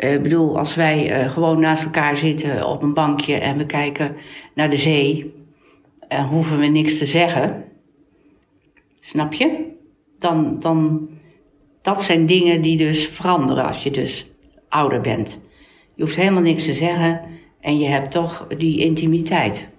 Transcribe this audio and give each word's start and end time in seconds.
Eh, 0.00 0.12
Ik 0.12 0.22
bedoel, 0.22 0.58
als 0.58 0.74
wij 0.74 1.10
eh, 1.10 1.30
gewoon 1.30 1.60
naast 1.60 1.84
elkaar 1.84 2.16
zitten 2.16 2.66
op 2.66 2.82
een 2.82 2.94
bankje 2.94 3.34
en 3.34 3.58
we 3.58 3.66
kijken 3.66 4.16
naar 4.54 4.70
de 4.70 4.76
zee, 4.76 5.34
en 6.08 6.26
hoeven 6.26 6.58
we 6.58 6.66
niks 6.66 6.98
te 6.98 7.06
zeggen. 7.06 7.64
Snap 8.98 9.32
je? 9.32 9.72
Dan, 10.18 10.60
dan, 10.60 11.08
dat 11.82 12.02
zijn 12.02 12.26
dingen 12.26 12.62
die 12.62 12.76
dus 12.76 13.06
veranderen 13.06 13.64
als 13.64 13.82
je 13.82 13.90
dus 13.90 14.30
ouder 14.68 15.00
bent. 15.00 15.40
Je 15.94 16.02
hoeft 16.02 16.16
helemaal 16.16 16.42
niks 16.42 16.64
te 16.64 16.72
zeggen 16.72 17.20
en 17.60 17.78
je 17.78 17.88
hebt 17.88 18.10
toch 18.10 18.46
die 18.58 18.80
intimiteit. 18.80 19.70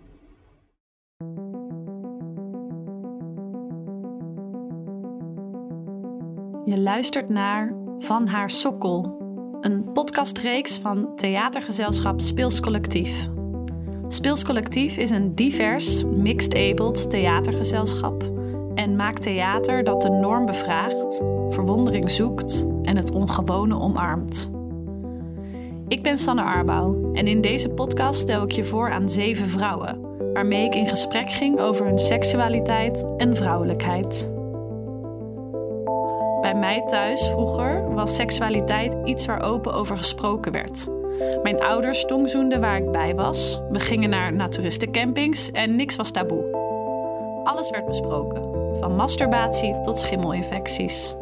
Je 6.66 6.80
luistert 6.80 7.30
naar 7.30 7.76
Van 8.00 8.28
haar 8.28 8.50
sokkel, 8.50 9.21
een 9.62 9.92
podcastreeks 9.94 10.78
van 10.78 11.16
theatergezelschap 11.16 12.22
Speels 12.22 12.60
Collectief. 12.60 13.30
Speels 14.08 14.44
Collectief 14.44 14.98
is 14.98 15.10
een 15.10 15.36
divers, 15.36 16.06
mixed-abled 16.06 17.10
theatergezelschap 17.10 18.24
en 18.76 18.96
maakt 18.96 19.22
theater 19.22 19.84
dat 19.84 20.02
de 20.02 20.10
norm 20.10 20.46
bevraagt, 20.46 21.24
verwondering 21.50 22.12
zoekt 22.12 22.66
en 22.84 22.98
het 22.98 23.12
ongewone 23.12 23.80
omarmt. 23.80 24.52
Ik 25.88 26.04
ben 26.04 26.18
Sanne 26.18 26.44
Arbouw 26.44 27.14
en 27.14 27.28
in 27.28 27.42
deze 27.42 27.70
podcast 27.70 28.20
stel 28.20 28.44
ik 28.44 28.52
je 28.52 28.64
voor 28.64 28.92
aan 28.92 29.10
zeven 29.10 29.48
vrouwen, 29.48 30.02
waarmee 30.34 30.66
ik 30.66 30.76
in 30.76 30.88
gesprek 30.88 31.30
ging 31.30 31.60
over 31.60 31.86
hun 31.86 32.00
seksualiteit 32.00 33.06
en 33.18 33.36
vrouwelijkheid. 33.36 34.32
Bij 36.42 36.56
mij 36.56 36.82
thuis 36.82 37.30
vroeger 37.30 37.94
was 37.94 38.16
seksualiteit 38.16 38.96
iets 39.04 39.26
waar 39.26 39.44
open 39.44 39.74
over 39.74 39.98
gesproken 39.98 40.52
werd. 40.52 40.88
Mijn 41.44 41.62
ouders 41.62 42.06
tongzoenden 42.06 42.62
waar 42.62 42.78
ik 42.78 42.92
bij 42.92 43.16
was. 43.16 43.62
We 43.70 43.80
gingen 43.80 44.10
naar 44.10 44.34
naturistencampings 44.34 45.52
en 45.52 45.76
niks 45.76 45.96
was 45.96 46.12
taboe. 46.12 46.44
Alles 47.44 47.70
werd 47.70 47.86
besproken, 47.86 48.42
van 48.80 48.96
masturbatie 48.96 49.82
tot 49.82 50.00
schimmelinfecties. 50.00 51.16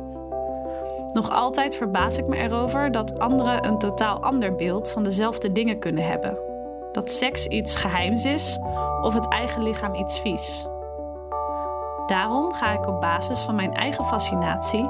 Nog 1.14 1.30
altijd 1.30 1.76
verbaas 1.76 2.18
ik 2.18 2.28
me 2.28 2.38
erover 2.38 2.92
dat 2.92 3.20
anderen 3.20 3.66
een 3.66 3.78
totaal 3.78 4.20
ander 4.20 4.56
beeld 4.56 4.90
van 4.90 5.04
dezelfde 5.04 5.52
dingen 5.52 5.80
kunnen 5.80 6.04
hebben. 6.04 6.38
Dat 6.92 7.12
seks 7.12 7.48
iets 7.48 7.76
geheims 7.76 8.26
is 8.26 8.60
of 9.02 9.14
het 9.14 9.28
eigen 9.28 9.64
lichaam 9.64 9.96
iets 9.96 10.20
vies. 10.20 10.68
Daarom 12.08 12.54
ga 12.54 12.72
ik 12.72 12.88
op 12.88 13.02
basis 13.02 13.42
van 13.42 13.56
mijn 13.56 13.74
eigen 13.74 14.06
fascinatie 14.06 14.90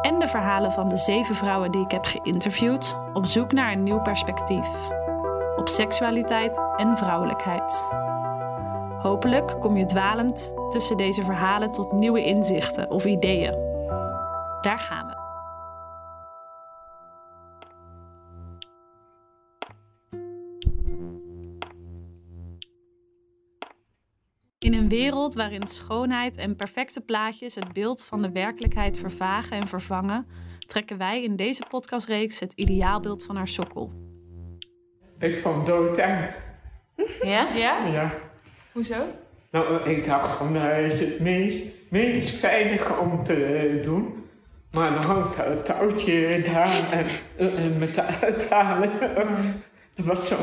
en 0.00 0.18
de 0.18 0.28
verhalen 0.28 0.72
van 0.72 0.88
de 0.88 0.96
zeven 0.96 1.34
vrouwen 1.34 1.70
die 1.70 1.84
ik 1.84 1.90
heb 1.90 2.04
geïnterviewd 2.04 2.96
op 3.12 3.26
zoek 3.26 3.52
naar 3.52 3.72
een 3.72 3.82
nieuw 3.82 4.00
perspectief. 4.00 4.68
Op 5.56 5.68
seksualiteit 5.68 6.60
en 6.76 6.96
vrouwelijkheid. 6.96 7.88
Hopelijk 8.98 9.56
kom 9.60 9.76
je 9.76 9.84
dwalend 9.84 10.54
tussen 10.68 10.96
deze 10.96 11.22
verhalen 11.22 11.70
tot 11.70 11.92
nieuwe 11.92 12.24
inzichten 12.24 12.90
of 12.90 13.04
ideeën. 13.04 13.54
Daar 14.60 14.78
gaan 14.78 15.06
we. 15.06 15.17
In 24.58 24.74
een 24.74 24.88
wereld 24.88 25.34
waarin 25.34 25.66
schoonheid 25.66 26.36
en 26.36 26.56
perfecte 26.56 27.00
plaatjes 27.00 27.54
het 27.54 27.72
beeld 27.72 28.04
van 28.04 28.22
de 28.22 28.32
werkelijkheid 28.32 28.98
vervagen 28.98 29.56
en 29.56 29.66
vervangen, 29.66 30.26
trekken 30.66 30.98
wij 30.98 31.22
in 31.22 31.36
deze 31.36 31.62
podcastreeks 31.68 32.40
het 32.40 32.52
ideaalbeeld 32.52 33.24
van 33.24 33.36
haar 33.36 33.48
sokkel. 33.48 33.92
Ik 35.18 35.38
vond 35.38 35.66
doodeng. 35.66 36.30
Ja? 37.22 37.54
Ja? 37.54 37.86
Ja. 37.86 38.18
Hoezo? 38.72 38.96
Nou, 39.50 39.90
ik 39.90 40.04
dacht 40.04 40.36
van, 40.36 40.54
dat 40.54 40.78
is 40.78 41.00
het 41.00 41.20
meest, 41.20 41.66
meest 41.90 42.30
veilige 42.34 42.96
om 42.96 43.24
te 43.24 43.44
eh, 43.44 43.82
doen. 43.82 44.26
Maar 44.70 44.92
dan 44.92 45.04
hangt 45.04 45.36
dat 45.36 45.64
touwtje 45.64 46.42
daar 46.42 46.90
en, 46.90 47.06
eh, 47.36 47.64
en 47.64 47.78
met 47.78 47.94
de 47.94 48.02
uithalen. 48.02 48.90
Dat 49.94 50.06
was 50.06 50.28
zo 50.28 50.36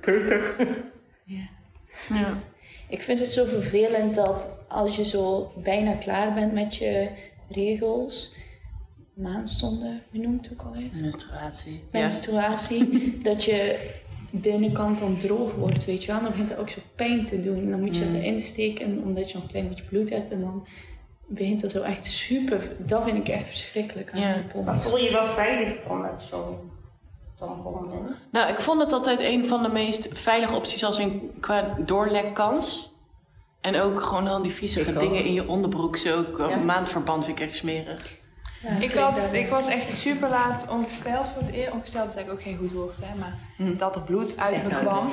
keutig. 0.00 0.56
Ja. 2.08 2.38
Ik 2.90 3.02
vind 3.02 3.18
het 3.18 3.28
zo 3.28 3.44
vervelend 3.44 4.14
dat 4.14 4.48
als 4.68 4.96
je 4.96 5.04
zo 5.04 5.52
bijna 5.62 5.92
klaar 5.94 6.34
bent 6.34 6.52
met 6.52 6.76
je 6.76 7.08
regels, 7.48 8.34
noemt 10.10 10.48
het 10.48 10.52
ook 10.52 10.66
alweer? 10.66 10.88
Menstruatie. 10.92 11.82
Menstruatie, 11.90 12.88
dat 13.22 13.44
je 13.44 13.88
binnenkant 14.30 14.98
dan 14.98 15.16
droog 15.16 15.54
wordt, 15.54 15.84
weet 15.84 16.04
je 16.04 16.12
wel. 16.12 16.20
Dan 16.20 16.30
begint 16.30 16.48
het 16.48 16.58
ook 16.58 16.70
zo 16.70 16.80
pijn 16.96 17.24
te 17.26 17.40
doen. 17.40 17.56
En 17.58 17.70
dan 17.70 17.80
moet 17.80 17.96
je 17.96 18.04
Mm. 18.04 18.14
erin 18.14 18.40
steken 18.40 19.02
omdat 19.02 19.28
je 19.28 19.34
nog 19.34 19.42
een 19.42 19.50
klein 19.50 19.68
beetje 19.68 19.84
bloed 19.84 20.10
hebt. 20.10 20.30
En 20.30 20.40
dan 20.40 20.66
begint 21.26 21.62
het 21.62 21.70
zo 21.70 21.82
echt 21.82 22.04
super... 22.04 22.70
Dat 22.86 23.04
vind 23.04 23.16
ik 23.16 23.28
echt 23.28 23.46
verschrikkelijk 23.46 24.12
aan 24.12 24.20
Ja. 24.20 24.32
tampons. 24.32 24.64
Maar 24.66 24.80
voel 24.80 24.98
je 24.98 25.04
je 25.04 25.12
wel 25.12 25.26
veilig 25.26 25.84
dan 25.84 26.00
met 26.00 26.10
zo'n 26.30 26.56
tampon? 27.40 27.90
hè? 27.90 27.98
Nou, 28.30 28.48
ik 28.50 28.60
vond 28.60 28.80
het 28.80 28.92
altijd 28.92 29.20
een 29.20 29.46
van 29.46 29.62
de 29.62 29.68
meest 29.68 30.08
veilige 30.12 30.54
opties 30.54 30.84
als 30.84 30.98
in 30.98 31.30
qua 31.40 31.74
doorlekkans. 31.78 32.88
En 33.60 33.80
ook 33.80 34.02
gewoon 34.02 34.28
al 34.28 34.42
die 34.42 34.52
vieze 34.52 34.92
dingen 34.98 35.24
in 35.24 35.32
je 35.32 35.48
onderbroek. 35.48 35.96
Zo 35.96 36.18
ook 36.18 36.38
Ja. 36.38 36.50
een 36.50 36.64
maandverband 36.64 37.24
vind 37.24 37.38
ik 37.38 37.46
echt 37.46 37.54
smerig. 37.56 38.18
Ja, 38.62 38.68
Ik, 38.70 38.92
had, 38.94 39.26
ik 39.32 39.48
was 39.48 39.66
echt 39.66 39.92
super 39.92 40.28
laat 40.28 40.66
ongesteld 40.70 41.28
voor 41.28 41.42
het 41.42 41.50
eerst. 41.54 41.72
Ongesteld 41.72 42.08
is 42.08 42.14
eigenlijk 42.14 42.30
ook 42.46 42.52
geen 42.52 42.56
goed 42.58 42.72
woord, 42.72 42.96
hè. 43.02 43.18
Maar 43.18 43.34
Hm. 43.56 43.76
dat 43.76 43.94
er 43.96 44.02
bloed 44.02 44.38
uit 44.38 44.62
me 44.62 44.74
kwam. 44.78 45.06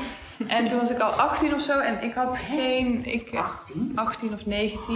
En 0.48 0.68
toen 0.68 0.80
was 0.80 0.90
ik 0.90 1.00
al 1.00 1.12
18 1.12 1.54
of 1.54 1.62
zo. 1.62 1.80
En 1.80 2.04
ik 2.04 2.14
had 2.14 2.38
geen... 2.38 3.06
Ik, 3.06 3.34
18? 3.36 3.92
18 3.96 4.34
of 4.34 4.46
19. 4.46 4.96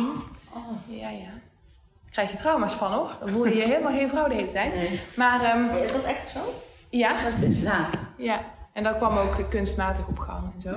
Oh. 0.53 0.59
Ja, 0.87 1.09
ja. 1.09 1.29
Krijg 2.11 2.31
je 2.31 2.37
trauma's 2.37 2.73
van, 2.73 2.91
hoor. 2.91 3.11
Dan 3.19 3.29
voel 3.29 3.45
je 3.47 3.55
je 3.55 3.61
helemaal 3.63 3.91
geen 3.93 4.09
vrouw 4.09 4.27
de 4.27 4.35
hele 4.35 4.51
tijd. 4.51 4.75
Nee. 4.75 4.99
Maar 5.15 5.43
ehm, 5.43 5.75
Is 5.83 5.91
dat 5.91 6.03
echt 6.03 6.29
zo? 6.29 6.39
Ja, 6.91 7.13
Dat 7.13 7.49
is 7.49 7.61
laat. 7.63 7.93
ja. 8.17 8.41
En 8.73 8.83
dat 8.83 8.97
kwam 8.97 9.17
ook 9.17 9.49
kunstmatig 9.49 10.07
op 10.07 10.19
gang 10.19 10.43
en 10.55 10.61
zo. 10.61 10.69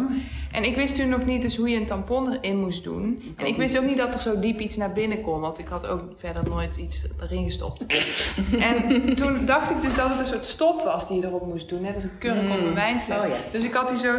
En 0.52 0.64
ik 0.64 0.76
wist 0.76 0.94
toen 0.96 1.08
nog 1.08 1.24
niet 1.24 1.42
dus 1.42 1.56
hoe 1.56 1.68
je 1.68 1.76
een 1.76 1.86
tampon 1.86 2.32
erin 2.32 2.60
moest 2.60 2.84
doen. 2.84 3.34
En 3.36 3.46
ik 3.46 3.56
wist 3.56 3.78
ook 3.78 3.84
niet 3.84 3.96
dat 3.96 4.14
er 4.14 4.20
zo 4.20 4.40
diep 4.40 4.60
iets 4.60 4.76
naar 4.76 4.92
binnen 4.92 5.20
kon. 5.20 5.40
Want 5.40 5.58
ik 5.58 5.68
had 5.68 5.86
ook 5.86 6.02
verder 6.16 6.48
nooit 6.48 6.76
iets 6.76 7.06
erin 7.22 7.44
gestopt. 7.44 7.86
en 8.70 9.14
toen 9.14 9.46
dacht 9.46 9.70
ik 9.70 9.82
dus 9.82 9.94
dat 9.94 10.08
het 10.08 10.18
een 10.18 10.26
soort 10.26 10.44
stop 10.44 10.84
was 10.84 11.08
die 11.08 11.20
je 11.20 11.26
erop 11.26 11.46
moest 11.46 11.68
doen. 11.68 11.80
Net 11.80 11.94
als 11.94 12.04
een 12.04 12.18
kurk 12.18 12.36
op 12.52 12.58
een 12.58 12.74
wijnfles. 12.74 13.22
Oh 13.22 13.28
ja. 13.28 13.36
Dus 13.52 13.64
ik 13.64 13.74
had 13.74 13.88
die 13.88 13.98
zo... 13.98 14.18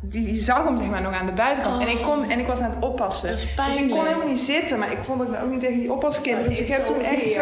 Die, 0.00 0.34
zag 0.34 0.64
hem 0.64 0.78
zeg 0.78 0.86
maar 0.86 1.02
nog 1.02 1.12
aan 1.12 1.26
de 1.26 1.32
buitenkant. 1.32 1.82
En, 1.82 1.88
ik 1.88 2.02
kon, 2.02 2.30
en 2.30 2.38
ik 2.38 2.46
was 2.46 2.60
aan 2.60 2.70
het 2.70 2.84
oppassen. 2.84 3.28
Dat 3.28 3.38
is 3.38 3.44
Dus 3.66 3.76
ik 3.76 3.90
kon 3.90 4.04
helemaal 4.06 4.28
niet 4.28 4.40
zitten. 4.40 4.78
Maar 4.78 4.92
ik 4.92 4.98
vond 5.02 5.22
ik 5.22 5.42
ook 5.42 5.50
niet 5.50 5.60
tegen 5.60 5.78
die 5.80 5.92
oppaskinderen. 5.92 6.48
Dus 6.48 6.60
ik 6.60 6.68
heb 6.68 6.84
toen 6.86 7.00
echt 7.00 7.30
zo... 7.30 7.40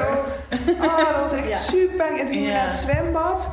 Oh, 0.79 0.97
dat 0.97 1.21
was 1.23 1.33
echt 1.33 1.49
Ja. 1.49 1.57
super 1.59 1.97
pijnlijk. 1.97 2.21
En 2.21 2.27
toen 2.27 2.35
ging 2.35 2.47
ik 2.47 2.53
naar 2.53 2.67
het 2.67 2.77
zwembad. 2.77 3.51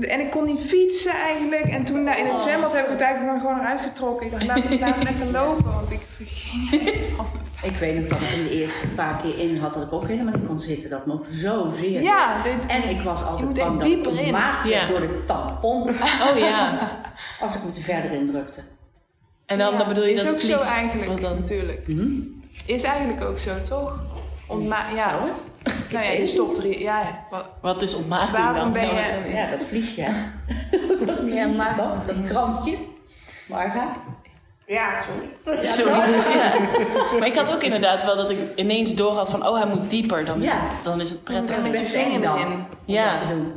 En 0.00 0.20
ik 0.20 0.30
kon 0.30 0.44
niet 0.44 0.60
fietsen 0.60 1.12
eigenlijk. 1.12 1.62
En 1.64 1.84
toen 1.84 2.04
daar 2.04 2.18
in 2.18 2.26
het 2.26 2.36
Oh, 2.36 2.42
zwembad 2.42 2.72
heb 2.74 2.84
ik 2.84 2.90
het 2.90 3.00
eigenlijk 3.00 3.40
gewoon 3.40 3.58
eruit 3.58 3.80
getrokken. 3.80 4.26
Ik 4.26 4.32
dacht, 4.32 4.46
laat 4.46 4.68
me, 4.68 4.78
laat 4.78 4.96
me 4.96 5.02
lekker 5.04 5.26
lopen. 5.32 5.72
Want 5.72 5.90
ik 5.90 6.00
verging 6.16 6.70
het 6.84 7.04
van. 7.16 7.26
Ik 7.62 7.76
weet 7.76 7.94
nog 7.94 8.08
dat 8.08 8.20
ik 8.20 8.34
in 8.36 8.44
de 8.44 8.50
eerste 8.50 8.86
paar 8.88 9.20
keer 9.22 9.38
in 9.38 9.58
had 9.58 9.74
dat 9.74 9.82
ik 9.82 9.92
ook 9.92 10.06
helemaal 10.06 10.34
niet 10.34 10.46
kon 10.46 10.60
zitten. 10.60 10.90
Dat 10.90 11.06
me 11.06 11.18
zo 11.32 11.72
zeer. 11.80 12.02
Ja, 12.02 12.42
dit, 12.42 12.66
En 12.66 12.88
ik 12.88 13.00
was 13.00 13.22
altijd 13.22 13.52
bang 13.52 13.78
dat 13.82 13.86
ik 13.90 14.06
ontmaagd 14.06 14.68
Ja. 14.68 14.86
door 14.86 15.00
de 15.00 15.22
tampon 15.26 15.88
Oh 16.30 16.38
ja. 16.38 16.78
als 17.40 17.54
ik 17.54 17.64
me 17.64 17.72
te 17.72 17.80
verder 17.80 18.10
indrukte. 18.10 18.60
En 19.46 19.58
dan, 19.58 19.72
Ja, 19.72 19.78
dan 19.78 19.88
bedoel 19.88 20.04
je 20.04 20.12
is 20.12 20.22
dat 20.22 20.32
ook 20.32 20.40
vlies. 20.40 20.62
zo 20.62 20.70
eigenlijk, 20.72 21.20
dan, 21.20 21.34
natuurlijk. 21.34 21.86
Hm? 21.86 22.10
Is 22.66 22.82
eigenlijk 22.82 23.24
ook 23.24 23.38
zo, 23.38 23.50
toch? 23.68 23.98
Ontma 24.46 24.84
ja. 24.94 25.16
Oh, 25.16 25.30
Nou 25.90 26.04
ja, 26.04 26.10
je 26.10 26.26
stopt 26.26 26.58
er... 26.58 26.78
Ja, 26.78 27.24
wat, 27.30 27.44
wat 27.60 27.82
is 27.82 27.94
ontmaagding 27.94 28.44
Waarom 28.44 28.60
dan? 28.60 28.72
ben 28.72 28.82
je- 28.82 29.30
Ja, 29.32 29.50
dat 29.50 29.58
vliesje. 29.68 30.00
Ja, 31.26 31.46
maar 31.46 31.76
Dat, 31.76 32.16
dat 32.16 32.28
krantje. 32.28 32.76
Marga? 33.48 33.88
Ja, 34.66 34.98
zoiets. 35.02 35.44
Zoiets, 35.76 36.26
ja. 36.26 36.52
Maar 37.18 37.26
ik 37.28 37.34
had 37.34 37.52
ook 37.54 37.62
inderdaad 37.62 38.04
wel 38.04 38.16
dat 38.16 38.30
ik 38.30 38.38
ineens 38.56 38.94
door 38.94 39.12
had 39.12 39.30
van, 39.30 39.46
oh 39.48 39.56
hij 39.56 39.66
moet 39.66 39.90
dieper, 39.90 40.24
dan, 40.24 40.40
Ja. 40.40 40.60
dan 40.82 41.00
is 41.00 41.10
het 41.10 41.24
prettig. 41.24 41.56
Dan 41.62 41.70
ben 41.70 41.80
je 41.80 41.86
vinger 41.86 42.20
dan. 42.20 42.42
Om 42.44 42.66
Ja. 42.84 43.10
dat 43.12 43.20
te 43.20 43.28
doen. 43.28 43.52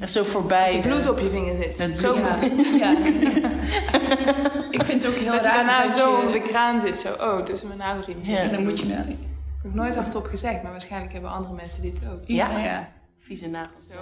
Echt 0.00 0.12
zo 0.12 0.24
voorbij. 0.24 0.74
Je 0.74 0.80
bloed 0.80 1.08
op 1.08 1.18
je 1.18 1.26
vinger 1.26 1.54
zit. 1.62 1.78
Het 1.78 1.98
Zo 1.98 2.12
moet 2.12 2.40
het. 2.40 2.74
Ja. 2.78 2.90
ik 4.70 4.82
vind 4.84 5.02
het 5.02 5.06
ook 5.12 5.18
heel 5.18 5.32
Dat 5.32 5.42
je 5.42 5.48
raar 5.48 5.54
daarna 5.56 5.82
dat 5.82 5.96
zo 5.96 6.10
je- 6.10 6.16
onder 6.16 6.32
de 6.32 6.42
kraan 6.42 6.80
zit. 6.80 6.96
Zo, 6.98 7.08
oh, 7.20 7.42
tussen 7.42 7.66
mijn 7.68 7.78
nagelriem. 7.80 8.18
Ja. 8.22 8.36
En 8.38 8.52
dan 8.52 8.62
moet 8.64 8.78
je... 8.78 8.94
Ik 9.68 9.74
heb 9.74 9.82
nog 9.82 9.94
nooit 9.94 10.04
hardop 10.04 10.26
gezegd, 10.26 10.62
maar 10.62 10.72
waarschijnlijk 10.72 11.12
hebben 11.12 11.30
andere 11.30 11.54
mensen 11.54 11.82
dit 11.82 12.00
ook. 12.12 12.20
Ja? 12.24 12.58
Ja. 12.58 12.92
Vieze 13.18 13.46
nagels. 13.46 13.86
Zo. 13.86 13.96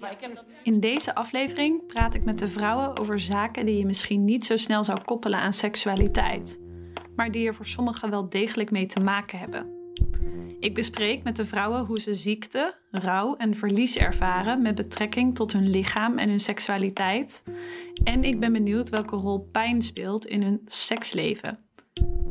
Maar 0.00 0.12
ik 0.12 0.20
heb 0.20 0.34
dat... 0.34 0.44
In 0.62 0.80
deze 0.80 1.14
aflevering 1.14 1.86
praat 1.86 2.14
ik 2.14 2.24
met 2.24 2.38
de 2.38 2.48
vrouwen 2.48 2.98
over 2.98 3.18
zaken 3.18 3.66
die 3.66 3.78
je 3.78 3.86
misschien 3.86 4.24
niet 4.24 4.46
zo 4.46 4.56
snel 4.56 4.84
zou 4.84 5.00
koppelen 5.04 5.38
aan 5.38 5.52
seksualiteit, 5.52 6.58
maar 7.16 7.30
die 7.30 7.46
er 7.46 7.54
voor 7.54 7.66
sommigen 7.66 8.10
wel 8.10 8.28
degelijk 8.28 8.70
mee 8.70 8.86
te 8.86 9.00
maken 9.00 9.38
hebben. 9.38 9.78
Ik 10.58 10.74
bespreek 10.74 11.22
met 11.22 11.36
de 11.36 11.44
vrouwen 11.44 11.84
hoe 11.84 12.00
ze 12.00 12.14
ziekte, 12.14 12.74
rouw 12.90 13.36
en 13.36 13.54
verlies 13.54 13.96
ervaren 13.96 14.62
met 14.62 14.74
betrekking 14.74 15.34
tot 15.34 15.52
hun 15.52 15.70
lichaam 15.70 16.18
en 16.18 16.28
hun 16.28 16.40
seksualiteit. 16.40 17.44
En 18.04 18.24
ik 18.24 18.40
ben 18.40 18.52
benieuwd 18.52 18.88
welke 18.88 19.16
rol 19.16 19.48
pijn 19.52 19.82
speelt 19.82 20.26
in 20.26 20.42
hun 20.42 20.60
seksleven. 20.66 21.58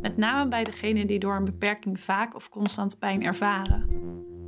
Met 0.10 0.18
name 0.18 0.50
bij 0.50 0.64
degenen 0.64 1.08
die 1.08 1.20
door 1.20 1.36
een 1.36 1.46
beperking 1.46 2.00
vaak 2.00 2.36
of 2.36 2.50
constant 2.50 3.00
pijn 3.00 3.24
ervaren. 3.24 3.90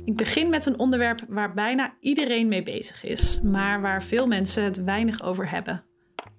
Ik 0.04 0.16
begin 0.16 0.48
met 0.48 0.66
een 0.66 0.78
onderwerp 0.78 1.20
waar 1.28 1.54
bijna 1.54 1.94
iedereen 2.00 2.48
mee 2.48 2.62
bezig 2.62 3.04
is, 3.04 3.40
maar 3.40 3.80
waar 3.80 4.02
veel 4.02 4.26
mensen 4.26 4.64
het 4.64 4.84
weinig 4.84 5.22
over 5.22 5.50
hebben: 5.50 5.84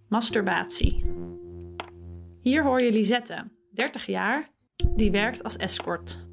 masturbatie. 0.10 1.06
Hier 2.42 2.64
hoor 2.64 2.84
je 2.84 2.92
Lisette, 2.92 3.52
30 3.74 4.06
jaar, 4.06 4.50
die 4.96 5.12
werkt 5.12 5.44
als 5.44 5.58
escort. 5.58 6.26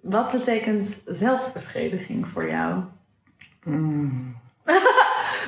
Wat 0.00 0.30
betekent 0.30 1.02
zelfbevrediging 1.06 2.26
voor 2.26 2.48
jou? 2.48 2.84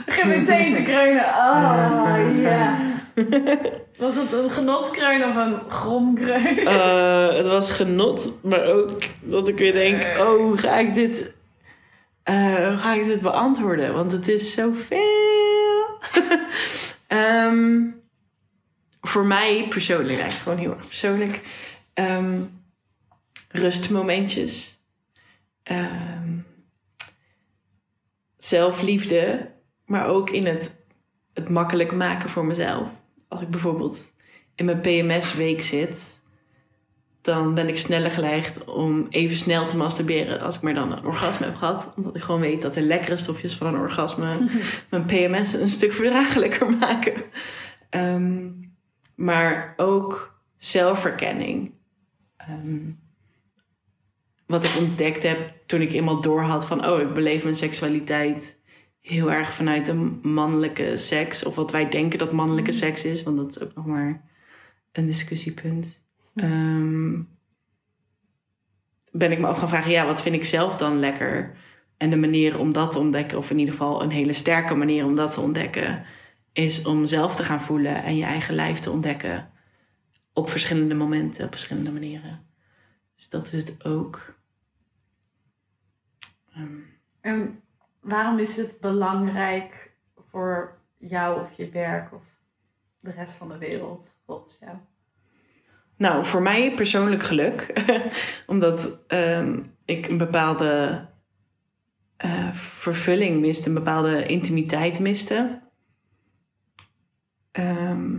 Begin 0.06 0.28
meteen 0.28 0.72
te 0.72 0.82
kreunen. 0.82 1.24
Oh, 1.24 2.28
ja. 2.42 2.92
Was 3.96 4.17
het 4.17 4.32
een 4.32 4.50
genotskreun 4.50 5.25
of 5.25 5.37
een 5.37 5.70
gromkreun? 5.70 6.58
Eh, 6.58 7.35
het 7.37 7.46
was 7.46 7.70
genot, 7.70 8.32
maar 8.43 8.64
ook 8.64 9.02
dat 9.20 9.49
ik 9.49 9.58
weer 9.58 9.73
denk: 9.73 10.19
oh, 10.19 10.37
hoe 10.37 10.58
ga 10.58 10.79
ik 10.79 10.94
dit, 10.94 11.32
eh, 12.23 12.69
hoe 12.69 12.76
ga 12.76 12.94
ik 12.94 13.06
dit 13.06 13.23
beantwoorden? 13.23 13.94
Want 13.94 14.12
het 14.12 14.29
is 14.29 14.55
zoveel. 14.55 15.99
Ehm 17.06 17.82
voor 19.06 19.25
mij 19.26 19.67
persoonlijk, 19.69 20.19
eigenlijk 20.20 20.43
gewoon 20.43 20.58
heel 20.58 20.75
erg 20.75 20.87
persoonlijk. 20.87 21.43
ehm, 21.94 22.43
rustmomentjes. 23.49 24.79
Ehm, 25.62 26.38
zelfliefde, 28.37 29.50
maar 29.85 30.06
ook 30.06 30.31
in 30.31 30.46
het, 30.46 30.75
het 31.32 31.49
makkelijk 31.49 31.93
maken 31.93 32.29
voor 32.29 32.44
mezelf. 32.44 32.88
Als 33.34 33.42
ik 33.42 33.50
bijvoorbeeld 33.50 34.12
in 34.54 34.64
mijn 34.64 34.81
PMS-week 34.81 35.62
zit, 35.62 36.20
dan 37.20 37.54
ben 37.54 37.69
ik 37.69 37.78
sneller 37.78 38.10
geneigd 38.10 38.64
om 38.64 39.06
even 39.10 39.36
snel 39.36 39.66
te 39.66 39.76
masturberen 39.76 40.40
als 40.40 40.56
ik 40.56 40.62
maar 40.62 40.75
dan 40.75 40.92
een 40.92 41.04
orgasme 41.04 41.46
heb 41.46 41.56
gehad. 41.56 41.92
Omdat 41.96 42.16
ik 42.16 42.22
gewoon 42.22 42.40
weet 42.40 42.62
dat 42.62 42.75
de 42.75 42.82
lekkere 42.82 43.16
stofjes 43.16 43.54
van 43.54 43.66
een 43.66 43.81
orgasme 43.81 44.48
mijn 44.90 45.04
PMS 45.04 45.52
een 45.52 45.69
stuk 45.69 45.92
verdraaglijker 45.92 46.70
maken. 46.70 47.22
Ehm, 47.90 48.50
maar 49.14 49.75
ook 49.76 50.38
zelfverkenning. 50.56 51.72
Ehm, 52.36 52.90
wat 54.46 54.64
ik 54.64 54.76
ontdekt 54.78 55.22
heb 55.22 55.52
toen 55.66 55.81
ik 55.81 55.92
eenmaal 55.92 56.20
doorhad 56.20 56.66
van... 56.66 56.86
oh, 56.86 57.00
ik 57.00 57.14
beleef 57.14 57.42
mijn 57.42 57.54
seksualiteit 57.54 58.58
heel 59.04 59.32
erg 59.32 59.52
vanuit 59.52 59.86
de 59.86 59.94
mannelijke 60.22 60.96
seks. 60.96 61.44
Of 61.44 61.54
wat 61.54 61.70
wij 61.70 61.88
denken 61.88 62.18
dat 62.18 62.32
mannelijke 62.32 62.72
seks 62.72 63.04
is. 63.04 63.22
Want 63.22 63.36
dat 63.36 63.48
is 63.48 63.60
ook 63.60 63.74
nog 63.74 63.86
maar 63.86 64.22
een 64.92 65.06
discussiepunt. 65.06 66.06
Ehm, 66.34 67.22
ben 69.10 69.32
ik 69.32 69.38
me 69.38 69.46
af 69.46 69.58
gaan 69.58 69.68
vragen, 69.68 69.90
ja, 69.90 70.06
wat 70.06 70.22
vind 70.22 70.34
ik 70.34 70.44
zelf 70.44 70.76
dan 70.76 70.98
lekker? 70.98 71.56
En 71.96 72.10
de 72.10 72.16
manier 72.16 72.58
om 72.58 72.72
dat 72.72 72.92
te 72.92 72.98
ontdekken, 72.98 73.38
of 73.38 73.50
in 73.50 73.58
ieder 73.58 73.74
geval 73.74 74.02
een 74.02 74.10
hele 74.10 74.32
sterke 74.32 74.74
manier 74.74 75.04
om 75.04 75.14
dat 75.14 75.32
te 75.32 75.40
ontdekken, 75.40 76.04
is 76.52 76.84
om 76.84 77.06
zelf 77.06 77.36
te 77.36 77.42
gaan 77.42 77.60
voelen 77.60 78.02
en 78.02 78.16
je 78.16 78.24
eigen 78.24 78.54
lijf 78.54 78.78
te 78.78 78.90
ontdekken 78.90 79.50
op 80.32 80.50
verschillende 80.50 80.94
momenten, 80.94 81.44
op 81.44 81.52
verschillende 81.52 81.92
manieren. 81.92 82.46
Dus 83.14 83.28
dat 83.28 83.52
is 83.52 83.58
het 83.58 83.84
ook. 83.84 84.34
Ehm, 86.54 86.78
En 87.20 87.63
waarom 88.04 88.38
is 88.38 88.56
het 88.56 88.76
belangrijk 88.80 89.92
voor 90.30 90.78
jou 90.98 91.40
of 91.40 91.52
je 91.52 91.68
werk 91.68 92.12
of 92.12 92.22
de 93.00 93.10
rest 93.10 93.36
van 93.36 93.48
de 93.48 93.58
wereld 93.58 94.16
volgens 94.26 94.56
jou? 94.60 94.76
Nou, 95.96 96.24
voor 96.24 96.42
mij 96.42 96.74
persoonlijk 96.74 97.22
geluk. 97.22 97.84
Omdat 98.46 98.98
ehm, 99.06 99.62
ik 99.84 100.08
een 100.08 100.18
bepaalde 100.18 101.04
eh, 102.16 102.52
vervulling 102.52 103.40
miste, 103.40 103.68
een 103.68 103.74
bepaalde 103.74 104.26
intimiteit 104.26 104.98
miste. 104.98 105.62
Ehm, 107.50 108.16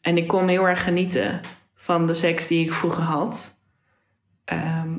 en 0.00 0.16
ik 0.16 0.28
kon 0.28 0.48
heel 0.48 0.68
erg 0.68 0.84
genieten 0.84 1.40
van 1.74 2.06
de 2.06 2.14
seks 2.14 2.46
die 2.46 2.64
ik 2.64 2.72
vroeger 2.72 3.02
had. 3.02 3.58
Ehm, 4.44 4.96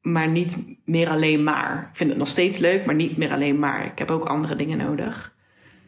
maar 0.00 0.28
niet 0.28 0.56
meer 0.88 1.08
alleen 1.08 1.42
maar. 1.42 1.88
Ik 1.90 1.96
vind 1.96 2.10
het 2.10 2.18
nog 2.18 2.28
steeds 2.28 2.58
leuk, 2.58 2.84
maar 2.84 2.94
niet 2.94 3.16
meer 3.16 3.32
alleen 3.32 3.58
maar. 3.58 3.84
Ik 3.84 3.98
heb 3.98 4.10
ook 4.10 4.24
andere 4.24 4.56
dingen 4.56 4.78
nodig. 4.78 5.34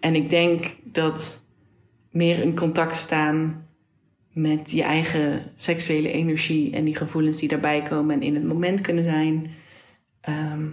En 0.00 0.14
ik 0.14 0.30
denk 0.30 0.76
dat 0.84 1.44
meer 2.10 2.42
in 2.42 2.56
contact 2.56 2.96
staan 2.96 3.66
met 4.32 4.70
je 4.70 4.82
eigen 4.82 5.50
seksuele 5.54 6.10
energie 6.10 6.72
en 6.72 6.84
die 6.84 6.96
gevoelens 6.96 7.38
die 7.38 7.48
daarbij 7.48 7.82
komen 7.82 8.14
en 8.14 8.22
in 8.22 8.34
het 8.34 8.44
moment 8.44 8.80
kunnen 8.80 9.04
zijn, 9.04 9.50
ehm, 10.20 10.68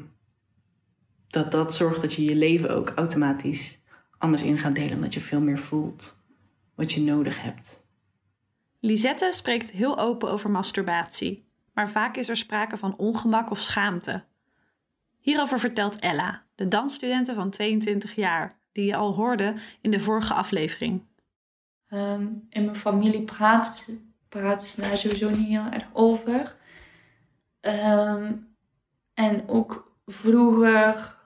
dat 1.28 1.52
dat 1.52 1.76
zorgt 1.76 2.02
dat 2.02 2.14
je 2.14 2.24
je 2.24 2.36
leven 2.36 2.76
ook 2.76 2.90
automatisch 2.90 3.82
anders 4.18 4.44
in 4.44 4.58
gaat 4.58 4.76
delen, 4.76 4.96
omdat 4.96 5.14
je 5.14 5.20
veel 5.20 5.42
meer 5.42 5.60
voelt 5.60 6.22
wat 6.76 6.92
je 6.92 7.02
nodig 7.02 7.42
hebt. 7.42 7.86
Lisette 8.80 9.32
spreekt 9.32 9.72
heel 9.72 10.00
open 10.00 10.32
over 10.32 10.50
masturbatie, 10.50 11.47
maar 11.78 11.90
vaak 11.90 12.18
is 12.18 12.30
er 12.30 12.38
sprake 12.38 12.78
van 12.78 12.98
ongemak 12.98 13.50
of 13.50 13.60
schaamte. 13.60 14.24
Hierover 15.18 15.60
vertelt 15.60 16.00
Ella, 16.00 16.44
de 16.56 16.68
dansstudente 16.68 17.34
van 17.34 17.50
22 17.50 18.16
jaar, 18.16 18.60
die 18.72 18.86
je 18.86 18.96
al 18.96 19.14
hoorde 19.14 19.56
in 19.82 19.92
de 19.92 20.00
vorige 20.00 20.34
aflevering. 20.34 21.04
Ehm, 21.90 22.28
in 22.50 22.64
mijn 22.64 22.76
familie 22.76 23.22
praten 23.22 23.78
ze, 23.78 24.82
daar 24.82 24.98
sowieso 24.98 25.30
niet 25.30 25.48
heel 25.48 25.66
erg 25.72 25.88
over. 25.94 26.56
Ehm, 27.60 28.34
en 29.14 29.48
ook 29.48 29.92
vroeger 30.06 31.18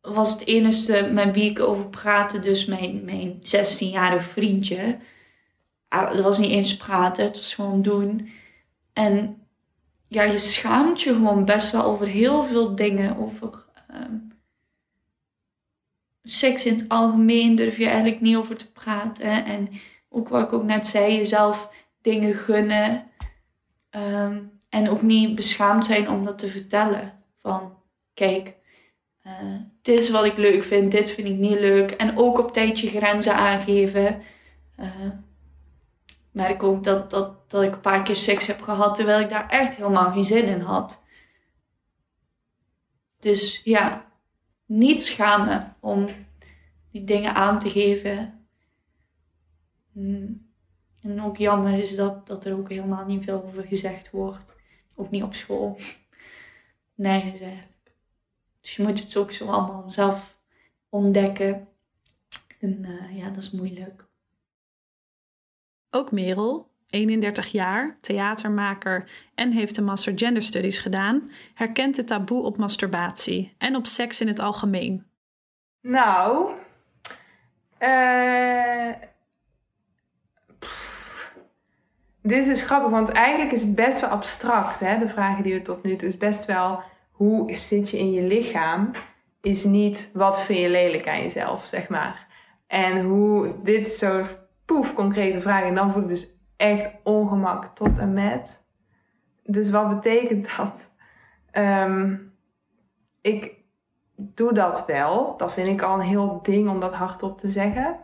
was 0.00 0.32
het 0.32 0.46
enige 0.46 1.10
met 1.12 1.34
wie 1.34 1.50
ik 1.50 1.60
over 1.60 1.88
praatte, 1.88 2.38
dus 2.38 2.64
mijn, 2.64 3.04
mijn 3.04 3.38
16-jarig 3.40 4.24
vriendje. 4.24 4.98
Ah, 5.88 6.10
Het 6.10 6.20
was 6.20 6.38
niet 6.38 6.50
eens 6.50 6.76
praten, 6.76 7.24
het 7.24 7.36
was 7.36 7.54
gewoon 7.54 7.82
doen. 7.82 8.28
En 8.96 9.46
ja, 10.08 10.22
je 10.22 10.38
schaamt 10.38 11.02
je 11.02 11.14
gewoon 11.14 11.44
best 11.44 11.72
wel 11.72 11.84
over 11.84 12.06
heel 12.06 12.42
veel 12.42 12.74
dingen. 12.74 13.16
Over 13.16 13.64
ehm, 13.88 14.14
seks 16.22 16.66
in 16.66 16.74
het 16.74 16.88
algemeen 16.88 17.54
durf 17.54 17.76
je 17.76 17.86
eigenlijk 17.86 18.20
niet 18.20 18.36
over 18.36 18.56
te 18.56 18.72
praten. 18.72 19.44
En 19.44 19.68
ook 20.08 20.28
wat 20.28 20.42
ik 20.42 20.52
ook 20.52 20.64
net 20.64 20.86
zei, 20.86 21.16
jezelf 21.16 21.70
dingen 22.00 22.34
gunnen. 22.34 23.04
Ehm, 23.90 24.42
en 24.68 24.88
ook 24.88 25.02
niet 25.02 25.34
beschaamd 25.34 25.86
zijn 25.86 26.10
om 26.10 26.24
dat 26.24 26.38
te 26.38 26.48
vertellen. 26.48 27.12
Van, 27.40 27.78
kijk, 28.14 28.54
eh, 29.22 29.32
dit 29.82 30.00
is 30.00 30.10
wat 30.10 30.24
ik 30.24 30.36
leuk 30.36 30.64
vind, 30.64 30.90
dit 30.92 31.10
vind 31.10 31.28
ik 31.28 31.36
niet 31.36 31.58
leuk. 31.60 31.90
En 31.90 32.18
ook 32.18 32.38
op 32.38 32.52
tijd 32.52 32.80
je 32.80 32.86
grenzen 32.86 33.34
aangeven. 33.34 34.22
Eh, 36.36 36.42
merk 36.42 36.62
ook 36.62 36.84
dat, 36.84 37.10
dat, 37.10 37.50
dat 37.50 37.62
ik 37.62 37.72
een 37.72 37.80
paar 37.80 38.02
keer 38.02 38.16
seks 38.16 38.46
heb 38.46 38.62
gehad 38.62 38.94
terwijl 38.94 39.20
ik 39.20 39.28
daar 39.28 39.48
echt 39.48 39.74
helemaal 39.74 40.10
geen 40.10 40.24
zin 40.24 40.44
in 40.44 40.60
had. 40.60 41.04
Dus 43.18 43.60
ja, 43.64 44.12
niet 44.66 45.02
schamen 45.02 45.76
om 45.80 46.06
die 46.90 47.04
dingen 47.04 47.34
aan 47.34 47.58
te 47.58 47.70
geven. 47.70 48.46
Mm. 49.92 50.44
En 51.02 51.22
ook 51.22 51.36
jammer 51.36 51.78
is 51.78 51.96
dat, 51.96 52.26
dat 52.26 52.44
er 52.44 52.56
ook 52.56 52.68
helemaal 52.68 53.06
niet 53.06 53.24
veel 53.24 53.44
over 53.44 53.62
gezegd 53.62 54.10
wordt. 54.10 54.56
Ook 54.94 55.10
niet 55.10 55.22
op 55.22 55.34
school. 55.34 55.78
Nergens 56.94 57.40
eigenlijk. 57.40 57.92
Dus 58.60 58.76
je 58.76 58.82
moet 58.82 58.98
het 58.98 59.16
ook 59.16 59.30
zo 59.30 59.46
allemaal 59.46 59.90
zelf 59.90 60.38
ontdekken. 60.88 61.68
En 62.60 62.84
eh, 62.84 63.16
ja, 63.16 63.30
dat 63.30 63.42
is 63.42 63.50
moeilijk. 63.50 64.05
Ook 65.90 66.12
Merel, 66.12 66.70
31 66.90 67.46
jaar, 67.46 67.96
theatermaker 68.00 69.10
en 69.34 69.52
heeft 69.52 69.74
de 69.74 69.82
Master 69.82 70.12
Gender 70.16 70.42
Studies 70.42 70.78
gedaan, 70.78 71.30
herkent 71.54 71.96
het 71.96 72.06
taboe 72.06 72.42
op 72.42 72.56
masturbatie 72.56 73.54
en 73.58 73.76
op 73.76 73.86
seks 73.86 74.20
in 74.20 74.28
het 74.28 74.38
algemeen. 74.38 75.06
Nou, 75.80 76.50
eh, 77.78 78.92
dit 82.22 82.46
is 82.46 82.62
grappig, 82.62 82.90
want 82.90 83.08
eigenlijk 83.08 83.52
is 83.52 83.62
het 83.62 83.74
best 83.74 84.00
wel 84.00 84.10
abstract, 84.10 84.80
hè? 84.80 84.98
de 84.98 85.08
vragen 85.08 85.42
die 85.42 85.54
we 85.54 85.62
tot 85.62 85.82
nu 85.82 85.96
toe. 85.96 86.08
is 86.08 86.16
best 86.16 86.44
wel 86.44 86.82
hoe 87.10 87.56
zit 87.56 87.90
je 87.90 87.98
in 87.98 88.12
je 88.12 88.22
lichaam, 88.22 88.90
is 89.40 89.64
niet 89.64 90.10
wat 90.12 90.40
vind 90.40 90.58
je 90.58 90.68
lelijk 90.68 91.08
aan 91.08 91.22
jezelf, 91.22 91.64
zeg 91.64 91.88
maar. 91.88 92.26
En 92.66 93.00
hoe, 93.00 93.54
dit 93.62 93.86
is 93.86 93.98
zo'n 93.98 94.26
poef 94.66 94.94
concrete 94.94 95.40
vraag. 95.40 95.64
En 95.64 95.74
dan 95.74 95.92
voel 95.92 96.02
ik 96.02 96.08
dus 96.08 96.34
echt 96.56 96.90
ongemak 97.02 97.64
tot 97.64 97.98
en 97.98 98.12
met. 98.12 98.64
dus 99.44 99.70
wat 99.70 99.88
betekent 99.88 100.48
dat? 100.56 100.94
Ehm, 101.50 102.16
ik 103.20 103.54
doe 104.16 104.52
dat 104.52 104.86
wel. 104.86 105.36
Dat 105.36 105.52
vind 105.52 105.68
ik 105.68 105.82
al 105.82 105.94
een 105.94 106.06
heel 106.06 106.38
ding 106.42 106.68
om 106.68 106.80
dat 106.80 106.92
hardop 106.92 107.38
te 107.38 107.48
zeggen. 107.48 107.96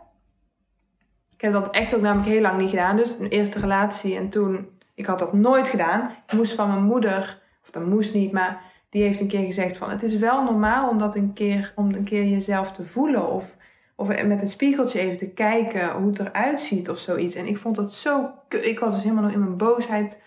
Ik 1.33 1.41
heb 1.41 1.53
dat 1.53 1.69
echt 1.69 1.95
ook 1.95 2.01
namelijk 2.01 2.29
heel 2.29 2.41
lang 2.41 2.59
niet 2.59 2.69
gedaan. 2.69 2.95
Dus 2.95 3.19
een 3.19 3.27
eerste 3.27 3.59
relatie 3.59 4.15
en 4.15 4.29
toen... 4.29 4.71
Ik 4.95 5.05
had 5.05 5.19
dat 5.19 5.33
nooit 5.33 5.67
gedaan. 5.67 6.11
Ik 6.25 6.33
moest 6.33 6.53
van 6.53 6.67
mijn 6.67 6.83
moeder... 6.83 7.41
Of 7.63 7.69
dat 7.69 7.85
moest 7.85 8.13
niet, 8.13 8.31
maar 8.31 8.61
die 8.89 9.03
heeft 9.03 9.19
een 9.19 9.27
keer 9.27 9.45
gezegd 9.45 9.77
van... 9.77 9.89
Het 9.89 10.03
is 10.03 10.15
wel 10.15 10.43
normaal 10.43 10.89
om 10.89 10.97
dat 10.97 11.15
een 11.15 11.33
keer, 11.33 11.73
om 11.75 11.93
een 11.93 12.03
keer 12.03 12.25
jezelf 12.25 12.71
te 12.71 12.85
voelen. 12.85 13.31
Of, 13.31 13.55
of 13.95 14.07
met 14.07 14.41
een 14.41 14.47
spiegeltje 14.47 14.99
even 14.99 15.17
te 15.17 15.29
kijken 15.29 15.91
hoe 15.91 16.09
het 16.09 16.19
eruit 16.19 16.61
ziet 16.61 16.89
of 16.89 16.97
zoiets. 16.97 17.35
En 17.35 17.47
ik 17.47 17.57
vond 17.57 17.75
dat 17.75 17.93
zo... 17.93 18.29
Ik 18.49 18.79
was 18.79 18.93
dus 18.93 19.03
helemaal 19.03 19.23
nog 19.23 19.33
in 19.33 19.39
mijn 19.39 19.57
boosheid 19.57 20.19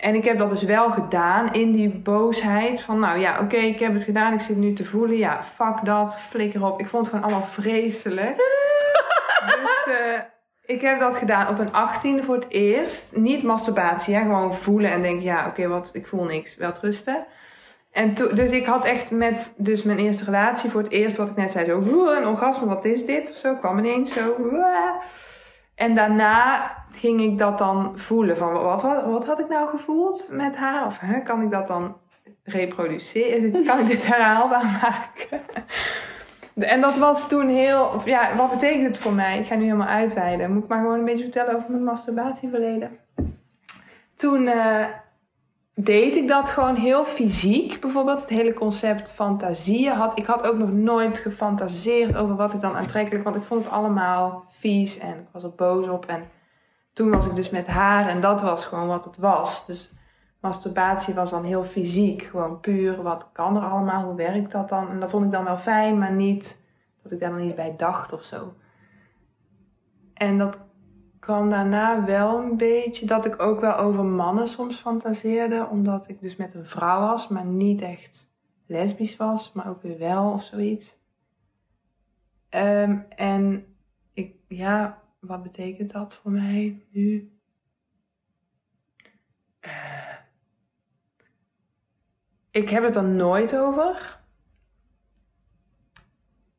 en 0.00 0.14
ik 0.14 0.24
heb 0.24 0.38
dat 0.38 0.50
dus 0.50 0.62
wel 0.62 0.90
gedaan 0.90 1.52
in 1.52 1.72
die 1.72 1.88
boosheid. 1.88 2.80
Van 2.82 2.98
nou 2.98 3.18
ja, 3.18 3.40
oké, 3.40 3.56
ik 3.56 3.78
heb 3.78 3.92
het 3.92 4.02
gedaan. 4.02 4.32
Ik 4.32 4.40
zit 4.40 4.56
nu 4.56 4.72
te 4.72 4.84
voelen. 4.84 5.16
Ja, 5.16 5.42
fuck 5.42 5.84
dat. 5.84 6.20
Flikker 6.20 6.64
op. 6.64 6.80
Ik 6.80 6.88
vond 6.88 7.06
het 7.06 7.14
gewoon 7.14 7.30
allemaal 7.30 7.48
vreselijk. 7.48 8.36
dus 9.46 9.86
uh, 9.88 10.18
ik 10.62 10.80
heb 10.80 10.98
dat 10.98 11.16
gedaan 11.16 11.48
op 11.48 11.58
een 11.58 11.72
18 11.72 12.24
voor 12.24 12.34
het 12.34 12.48
eerst. 12.48 13.16
Niet 13.16 13.42
masturbatie, 13.42 14.14
hè? 14.14 14.20
gewoon 14.20 14.54
voelen 14.54 14.90
en 14.90 15.02
denken: 15.02 15.22
ja, 15.22 15.46
oké, 15.46 15.68
wat 15.68 15.90
ik 15.92 16.06
voel 16.06 16.24
niks. 16.24 16.56
Wel 16.56 16.72
rusten. 16.80 17.26
En 17.90 18.14
dus 18.14 18.50
ik 18.50 18.66
had 18.66 18.84
echt 18.84 19.10
met 19.10 19.54
dus 19.56 19.82
mijn 19.82 19.98
eerste 19.98 20.24
relatie 20.24 20.70
voor 20.70 20.82
het 20.82 20.90
eerst, 20.90 21.16
wat 21.16 21.28
ik 21.28 21.36
net 21.36 21.52
zei, 21.52 21.64
zo 21.64 21.78
een 22.16 22.26
orgasme, 22.26 22.66
wat 22.66 22.84
is 22.84 23.06
dit? 23.06 23.30
Of 23.30 23.36
zo, 23.36 23.54
kwam 23.54 23.78
ineens 23.78 24.12
zo. 24.12 24.36
En 25.74 25.94
daarna 25.94 26.70
ging 26.92 27.20
ik 27.20 27.38
dat 27.38 27.58
dan 27.58 27.92
voelen. 27.98 28.36
Van 28.36 28.52
wat, 28.52 28.82
wat, 28.82 29.04
wat 29.04 29.26
had 29.26 29.38
ik 29.38 29.48
nou 29.48 29.68
gevoeld 29.70 30.28
met 30.30 30.56
haar? 30.56 30.86
Of 30.86 30.98
hè, 30.98 31.20
kan 31.20 31.42
ik 31.42 31.50
dat 31.50 31.66
dan 31.66 31.96
reproduceren? 32.42 33.64
Kan 33.64 33.78
ik 33.78 33.86
dit 33.86 34.06
herhaalbaar 34.06 34.64
maken? 34.82 35.40
En 36.54 36.80
dat 36.80 36.98
was 36.98 37.28
toen 37.28 37.48
heel... 37.48 38.02
Ja, 38.04 38.36
wat 38.36 38.50
betekent 38.50 38.86
het 38.86 38.98
voor 38.98 39.12
mij? 39.12 39.38
Ik 39.38 39.46
ga 39.46 39.54
nu 39.54 39.64
helemaal 39.64 39.86
uitweiden. 39.86 40.52
Moet 40.52 40.62
ik 40.62 40.68
maar 40.68 40.80
gewoon 40.80 40.98
een 40.98 41.04
beetje 41.04 41.22
vertellen 41.22 41.56
over 41.56 41.70
mijn 41.70 41.84
masturbatieverleden? 41.84 42.98
Toen 44.16 44.42
uh, 44.42 44.84
deed 45.84 46.16
ik 46.16 46.28
dat 46.28 46.48
gewoon 46.48 46.74
heel 46.74 47.04
fysiek. 47.04 47.80
Bijvoorbeeld 47.80 48.20
het 48.20 48.28
hele 48.28 48.52
concept 48.52 49.10
fantasieën 49.10 49.92
had. 49.92 50.18
Ik 50.18 50.26
had 50.26 50.46
ook 50.46 50.58
nog 50.58 50.72
nooit 50.72 51.18
gefantaseerd 51.18 52.16
over 52.16 52.36
wat 52.36 52.54
ik 52.54 52.60
dan 52.60 52.76
aantrekkelijk... 52.76 53.24
Want 53.24 53.36
ik 53.36 53.42
vond 53.42 53.64
het 53.64 53.72
allemaal 53.72 54.44
vies 54.48 54.98
en 54.98 55.18
ik 55.18 55.28
was 55.32 55.42
er 55.42 55.54
boos 55.54 55.88
op. 55.88 56.06
En 56.06 56.22
toen 56.92 57.10
was 57.10 57.26
ik 57.26 57.34
dus 57.34 57.50
met 57.50 57.66
haar 57.66 58.08
en 58.08 58.20
dat 58.20 58.42
was 58.42 58.64
gewoon 58.64 58.86
wat 58.86 59.04
het 59.04 59.16
was. 59.16 59.66
Dus 59.66 59.92
masturbatie 60.40 61.14
was 61.14 61.30
dan 61.30 61.44
heel 61.44 61.64
fysiek. 61.64 62.22
Gewoon 62.22 62.60
puur, 62.60 63.02
wat 63.02 63.30
kan 63.32 63.56
er 63.56 63.62
allemaal? 63.62 64.04
Hoe 64.04 64.14
werkt 64.14 64.52
dat 64.52 64.68
dan? 64.68 64.88
En 64.88 65.00
dat 65.00 65.10
vond 65.10 65.24
ik 65.24 65.30
dan 65.30 65.44
wel 65.44 65.58
fijn, 65.58 65.98
maar 65.98 66.12
niet 66.12 66.64
dat 67.02 67.12
ik 67.12 67.20
daar 67.20 67.30
dan 67.30 67.40
niet 67.40 67.54
bij 67.54 67.74
dacht 67.76 68.12
of 68.12 68.22
zo. 68.22 68.54
En 70.14 70.38
dat 70.38 70.58
kwam 71.20 71.50
daarna 71.50 72.04
wel 72.04 72.38
een 72.38 72.56
beetje 72.56 73.06
dat 73.06 73.24
ik 73.24 73.40
ook 73.42 73.60
wel 73.60 73.76
over 73.76 74.04
mannen 74.04 74.48
soms 74.48 74.76
fantaseerde. 74.76 75.66
Omdat 75.70 76.08
ik 76.08 76.20
dus 76.20 76.36
met 76.36 76.54
een 76.54 76.66
vrouw 76.66 77.00
was, 77.00 77.28
maar 77.28 77.44
niet 77.44 77.80
echt 77.80 78.32
lesbisch 78.66 79.16
was, 79.16 79.52
maar 79.52 79.68
ook 79.68 79.82
weer 79.82 79.98
wel 79.98 80.32
of 80.32 80.42
zoiets. 80.42 80.98
Ehm, 82.48 82.98
en 83.08 83.74
ik, 84.12 84.34
ja, 84.48 85.02
wat 85.20 85.42
betekent 85.42 85.92
dat 85.92 86.14
voor 86.14 86.30
mij 86.30 86.86
nu? 86.90 87.32
Uh, 89.60 90.14
ik 92.50 92.68
heb 92.68 92.82
het 92.82 92.96
er 92.96 93.04
nooit 93.04 93.56
over. 93.56 94.20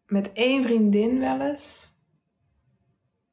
Met 0.05 0.31
één 0.31 0.63
vriendin 0.63 1.19
wel 1.19 1.41
eens. 1.41 1.90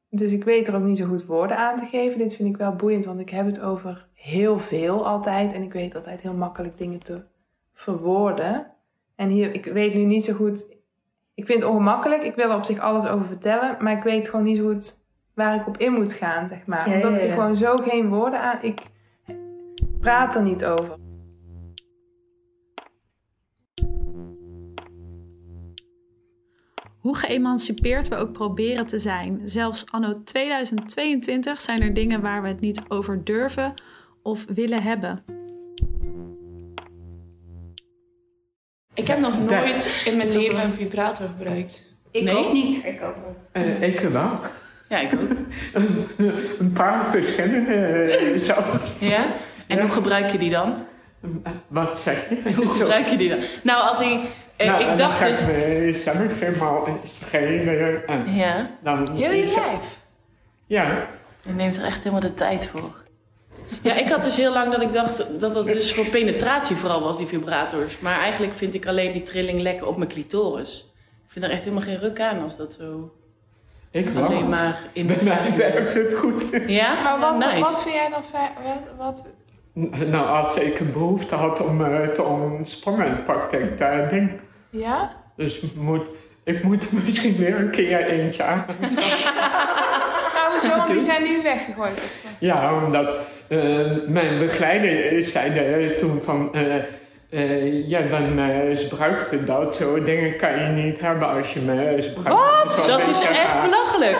Dus 0.09 0.31
ik 0.31 0.43
weet 0.43 0.67
er 0.67 0.75
ook 0.75 0.83
niet 0.83 0.97
zo 0.97 1.05
goed 1.05 1.25
woorden 1.25 1.57
aan 1.57 1.77
te 1.77 1.85
geven. 1.85 2.17
Dit 2.17 2.35
vind 2.35 2.49
ik 2.49 2.57
wel 2.57 2.75
boeiend, 2.75 3.05
want 3.05 3.19
ik 3.19 3.29
heb 3.29 3.45
het 3.45 3.61
over 3.61 4.07
heel 4.13 4.59
veel 4.59 5.07
altijd. 5.07 5.53
En 5.53 5.63
ik 5.63 5.73
weet 5.73 5.95
altijd 5.95 6.21
heel 6.21 6.33
makkelijk 6.33 6.77
dingen 6.77 6.99
te 6.99 7.23
verwoorden. 7.73 8.67
En 9.15 9.29
hier, 9.29 9.53
ik 9.53 9.65
weet 9.65 9.93
nu 9.93 10.05
niet 10.05 10.25
zo 10.25 10.33
goed. 10.33 10.67
Ik 11.33 11.45
vind 11.45 11.61
het 11.61 11.71
ongemakkelijk. 11.71 12.23
Ik 12.23 12.35
wil 12.35 12.49
er 12.49 12.55
op 12.55 12.63
zich 12.63 12.79
alles 12.79 13.07
over 13.07 13.25
vertellen. 13.25 13.77
Maar 13.79 13.97
ik 13.97 14.03
weet 14.03 14.29
gewoon 14.29 14.45
niet 14.45 14.57
zo 14.57 14.67
goed 14.67 15.03
waar 15.33 15.55
ik 15.55 15.67
op 15.67 15.77
in 15.77 15.93
moet 15.93 16.13
gaan, 16.13 16.47
zeg 16.47 16.65
maar. 16.65 16.87
Omdat 16.87 17.17
ik 17.17 17.29
gewoon 17.29 17.57
zo 17.57 17.75
geen 17.75 18.09
woorden 18.09 18.41
aan... 18.41 18.57
Ik 18.61 18.81
praat 19.99 20.35
er 20.35 20.41
niet 20.41 20.65
over. 20.65 20.95
Hoe 27.09 27.17
geëmancipeerd 27.17 28.07
we 28.07 28.15
ook 28.15 28.31
proberen 28.31 28.87
te 28.87 28.99
zijn, 28.99 29.41
zelfs 29.43 29.85
anno 29.91 30.23
2022 30.23 31.61
zijn 31.61 31.79
er 31.79 31.93
dingen 31.93 32.21
waar 32.21 32.41
we 32.41 32.47
het 32.47 32.59
niet 32.59 32.81
over 32.87 33.23
durven 33.23 33.73
of 34.23 34.45
willen 34.53 34.81
hebben. 34.81 35.23
Ik 38.93 39.07
heb 39.07 39.19
nog 39.19 39.39
nooit 39.39 40.03
in 40.05 40.17
mijn 40.17 40.31
leven 40.31 40.63
een 40.63 40.73
vibrator 40.73 41.27
gebruikt. 41.27 41.87
Ik 42.11 42.23
nee? 42.23 42.37
ook 42.37 42.53
niet. 42.53 42.85
Ik 42.85 43.01
ook 43.01 43.15
niet. 43.53 43.65
Uh, 43.65 43.81
ik 43.81 43.99
wel. 43.99 44.39
Ja, 44.89 44.99
ik 44.99 45.13
ook. 45.13 45.29
een 46.59 46.71
paar 46.73 47.11
verschillende 47.11 47.73
eh, 47.73 48.39
zelfs. 48.39 48.99
Ja? 48.99 49.33
En 49.67 49.79
hoe 49.79 49.89
gebruik 49.89 50.31
je 50.31 50.37
die 50.37 50.49
dan? 50.49 50.85
Wat 51.67 51.99
zeg 51.99 52.29
je? 52.29 52.53
Hoe 52.53 52.67
gebruik 52.67 53.07
je 53.07 53.17
die 53.17 53.29
dan? 53.29 53.39
Nou, 53.63 53.89
als 53.89 53.99
ik... 53.99 54.19
Nou, 54.65 54.83
ik 54.83 54.97
dacht 54.97 55.21
dus... 55.21 55.45
Dan 55.45 55.93
zelf 55.93 56.39
helemaal 56.39 56.87
schelen. 57.03 58.07
En 58.07 58.35
ja. 58.35 58.69
Dan 58.83 59.07
je 59.13 59.29
lijf? 59.29 59.97
Ja. 60.65 61.07
Je 61.41 61.51
neemt 61.51 61.77
er 61.77 61.83
echt 61.83 61.97
helemaal 61.97 62.19
de 62.19 62.33
tijd 62.33 62.67
voor. 62.67 63.03
Ja, 63.81 63.93
ik 63.93 64.09
had 64.09 64.23
dus 64.23 64.37
heel 64.37 64.53
lang 64.53 64.71
dat 64.71 64.81
ik 64.81 64.91
dacht 64.91 65.39
dat 65.39 65.53
dat 65.53 65.65
dus 65.65 65.93
voor 65.93 66.05
penetratie 66.05 66.75
vooral 66.75 67.01
was, 67.01 67.17
die 67.17 67.27
vibrators. 67.27 67.99
Maar 67.99 68.19
eigenlijk 68.19 68.53
vind 68.53 68.73
ik 68.73 68.87
alleen 68.87 69.11
die 69.11 69.21
trilling 69.21 69.61
lekker 69.61 69.87
op 69.87 69.97
mijn 69.97 70.09
clitoris. 70.09 70.93
Ik 71.25 71.31
vind 71.31 71.45
er 71.45 71.51
echt 71.51 71.63
helemaal 71.63 71.83
geen 71.83 71.99
ruk 71.99 72.21
aan 72.21 72.41
als 72.41 72.57
dat 72.57 72.71
zo... 72.71 73.13
Ik 73.91 74.09
wel. 74.09 74.23
Alleen 74.23 74.49
maar 74.49 74.79
in 74.93 75.07
de 75.07 75.15
Bij 75.23 75.53
werkt 75.57 75.93
het 75.93 76.13
goed. 76.13 76.43
Ja? 76.67 77.01
Maar 77.03 77.19
wat, 77.19 77.37
nice. 77.37 77.59
wat 77.59 77.81
vind 77.81 77.95
jij 77.95 78.09
dan? 78.09 78.23
Wat, 78.97 79.23
wat... 79.23 79.25
Nou, 80.07 80.27
als 80.27 80.55
ik 80.55 80.79
een 80.79 80.91
behoefte 80.91 81.35
had 81.35 81.61
om 81.61 81.81
uh, 81.81 82.07
te 82.07 82.23
ontspannen, 82.23 83.23
pakte 83.23 83.57
ik 83.57 83.77
daar 83.77 84.09
ding. 84.09 84.39
Ja? 84.69 85.11
Dus 85.35 85.61
moet, 85.75 86.07
ik 86.43 86.63
moet 86.63 86.83
er 86.83 86.89
misschien 87.05 87.35
weer 87.35 87.55
een 87.55 87.71
keer 87.71 88.05
eentje 88.05 88.43
aan. 88.43 88.65
nou, 90.35 90.51
hoezo? 90.51 90.69
Want 90.69 90.87
die 90.87 91.01
zijn 91.01 91.23
nu 91.23 91.41
weggegooid. 91.43 92.03
Ja, 92.39 92.83
omdat 92.83 93.09
uh, 93.47 93.85
mijn 94.07 94.39
begeleider 94.39 95.23
zei 95.23 95.95
toen 95.97 96.21
van... 96.23 96.49
Uh, 96.53 96.75
uh, 97.29 97.89
ja, 97.89 98.01
dan 98.01 98.39
uh, 98.39 99.45
dat. 99.45 99.75
Zo 99.75 100.03
dingen 100.03 100.37
kan 100.37 100.59
je 100.59 100.67
niet 100.67 100.99
hebben 100.99 101.27
als 101.27 101.53
je 101.53 101.59
me 101.59 102.01
gebruikt. 102.01 102.77
Wat? 102.77 102.87
Dat 102.87 103.07
is 103.07 103.21
echt 103.21 103.61
belachelijk. 103.63 104.17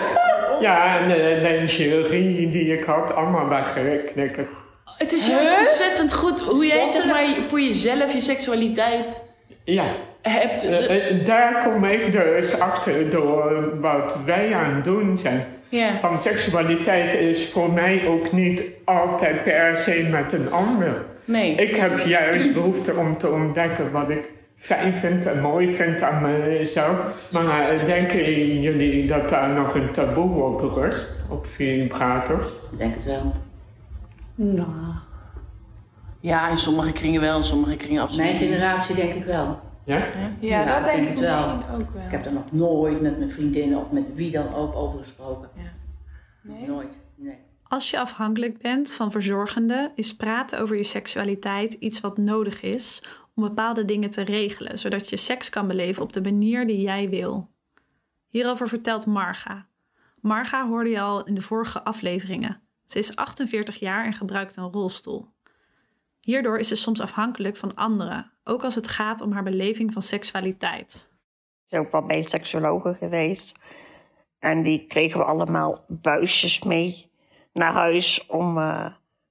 Ja, 0.60 0.98
en 0.98 1.08
de 1.08 1.38
lingerie 1.42 2.50
die 2.50 2.78
ik 2.78 2.84
had, 2.84 3.14
allemaal 3.14 3.48
weggeknikkerd. 3.48 4.48
Het 4.98 5.12
is 5.12 5.26
juist 5.26 5.58
ontzettend 5.58 6.12
goed 6.12 6.40
hoe 6.40 6.66
jij 6.66 6.86
zeg 6.86 7.06
maar 7.06 7.26
voor 7.48 7.60
jezelf 7.60 8.12
je 8.12 8.20
seksualiteit 8.20 9.24
ja. 9.64 9.94
Hebt. 10.22 10.64
Uh, 10.64 11.26
daar 11.26 11.62
kom 11.64 11.84
ik 11.84 12.12
dus 12.12 12.60
achter 12.60 13.10
door 13.10 13.80
wat 13.80 14.18
wij 14.26 14.54
aan 14.54 14.74
het 14.74 14.84
doen 14.84 15.18
zijn. 15.18 15.44
Ja. 15.68 15.98
Van 16.00 16.18
seksualiteit 16.18 17.14
is 17.14 17.48
voor 17.48 17.72
mij 17.72 18.06
ook 18.06 18.32
niet 18.32 18.62
altijd 18.84 19.42
per 19.42 19.76
se 19.76 20.08
met 20.10 20.32
een 20.32 20.50
ander. 20.50 21.04
Nee. 21.24 21.54
Ik 21.54 21.76
heb 21.76 21.98
juist 21.98 22.54
behoefte 22.54 22.94
om 22.94 23.18
te 23.18 23.28
ontdekken 23.28 23.92
wat 23.92 24.10
ik 24.10 24.30
fijn 24.56 24.94
vind 24.94 25.26
en 25.26 25.40
mooi 25.40 25.76
vind 25.76 26.02
aan 26.02 26.22
mezelf. 26.22 26.96
Maar 27.30 27.72
uh, 27.72 27.84
denken 27.84 28.60
jullie 28.60 29.06
dat 29.06 29.28
daar 29.28 29.48
nog 29.48 29.74
een 29.74 29.92
taboe 29.92 30.42
op 30.42 30.74
rust, 30.74 31.08
op 31.28 31.46
vibrators? 31.46 32.46
Ik 32.72 32.78
denk 32.78 32.94
het 32.94 33.04
wel. 33.04 33.32
Nou. 34.34 34.68
Ja, 36.20 36.48
in 36.48 36.56
sommige 36.56 36.92
kringen 36.92 37.20
wel, 37.20 37.36
in 37.36 37.44
sommige 37.44 37.76
kringen 37.76 38.02
absoluut 38.02 38.26
Mijn 38.26 38.38
generatie 38.38 38.94
denk 38.94 39.14
ik 39.14 39.24
wel. 39.24 39.60
Ja? 39.84 39.96
Ja, 39.96 40.32
ja 40.40 40.64
dat 40.64 40.84
denk 40.84 41.06
ik 41.06 41.18
misschien 41.18 41.66
wel. 41.66 41.78
ook 41.78 41.92
wel. 41.92 42.04
Ik 42.04 42.10
heb 42.10 42.26
er 42.26 42.32
nog 42.32 42.52
nooit 42.52 43.00
met 43.00 43.18
mijn 43.18 43.30
vriendinnen 43.30 43.78
of 43.78 43.90
met 43.90 44.14
wie 44.14 44.30
dan 44.30 44.54
ook 44.54 44.74
over 44.74 44.98
gesproken. 44.98 45.48
Ja. 45.54 45.72
Nee? 46.42 46.66
Nooit, 46.66 46.96
nee. 47.14 47.38
Als 47.62 47.90
je 47.90 48.00
afhankelijk 48.00 48.58
bent 48.58 48.92
van 48.92 49.10
verzorgenden, 49.10 49.92
is 49.94 50.16
praten 50.16 50.60
over 50.60 50.76
je 50.76 50.84
seksualiteit 50.84 51.72
iets 51.72 52.00
wat 52.00 52.18
nodig 52.18 52.62
is 52.62 53.02
om 53.34 53.42
bepaalde 53.42 53.84
dingen 53.84 54.10
te 54.10 54.22
regelen, 54.22 54.78
zodat 54.78 55.10
je 55.10 55.16
seks 55.16 55.50
kan 55.50 55.66
beleven 55.66 56.02
op 56.02 56.12
de 56.12 56.20
manier 56.20 56.66
die 56.66 56.80
jij 56.80 57.08
wil. 57.08 57.50
Hierover 58.28 58.68
vertelt 58.68 59.06
Marga. 59.06 59.66
Marga 60.20 60.68
hoorde 60.68 60.90
je 60.90 61.00
al 61.00 61.24
in 61.24 61.34
de 61.34 61.42
vorige 61.42 61.84
afleveringen. 61.84 62.60
Ze 62.86 62.98
is 62.98 63.16
48 63.16 63.78
jaar 63.78 64.04
en 64.04 64.12
gebruikt 64.12 64.56
een 64.56 64.72
rolstoel. 64.72 65.28
Hierdoor 66.20 66.58
is 66.58 66.68
ze 66.68 66.76
soms 66.76 67.00
afhankelijk 67.00 67.56
van 67.56 67.74
anderen, 67.74 68.32
ook 68.50 68.64
als 68.64 68.74
het 68.74 68.88
gaat 68.88 69.20
om 69.20 69.32
haar 69.32 69.42
beleving 69.42 69.92
van 69.92 70.02
seksualiteit. 70.02 71.10
Ik 71.64 71.70
ben 71.70 71.80
ook 71.80 71.92
wel 71.92 72.06
bij 72.06 72.22
seksuologen 72.22 72.94
geweest. 72.94 73.58
En 74.38 74.62
die 74.62 74.86
kregen 74.86 75.18
we 75.18 75.24
allemaal 75.24 75.84
buisjes 75.88 76.62
mee 76.62 77.10
naar 77.52 77.72
huis 77.72 78.26
om, 78.26 78.58
uh, 78.58 78.86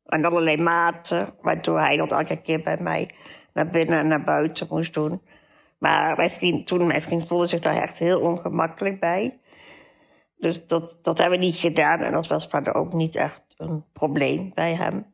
en 0.06 0.26
allerlei 0.26 0.62
maten, 0.62 1.34
waardoor 1.42 1.80
hij 1.80 1.98
dat 1.98 2.12
elke 2.12 2.42
keer 2.42 2.62
bij 2.62 2.78
mij 2.80 3.10
naar 3.54 3.70
binnen 3.70 4.00
en 4.00 4.08
naar 4.08 4.24
buiten 4.24 4.68
moest 4.70 4.94
doen. 4.94 5.22
Maar 5.78 6.16
mijn 6.18 6.30
vriend, 6.30 6.68
toen 6.68 6.88
mijn 6.88 7.02
vriend 7.02 7.28
voelde 7.28 7.46
zich 7.46 7.60
daar 7.60 7.82
echt 7.82 7.98
heel 7.98 8.20
ongemakkelijk 8.20 9.00
bij. 9.00 9.40
Dus 10.38 10.68
dat, 10.68 11.00
dat 11.02 11.18
hebben 11.18 11.40
we 11.40 11.46
niet 11.46 11.56
gedaan 11.56 12.00
en 12.00 12.12
dat 12.12 12.28
was 12.28 12.48
verder 12.48 12.74
ook 12.74 12.94
niet 12.94 13.16
echt 13.16 13.44
een 13.58 13.84
probleem 13.94 14.52
bij 14.54 14.76
hem. 14.76 15.06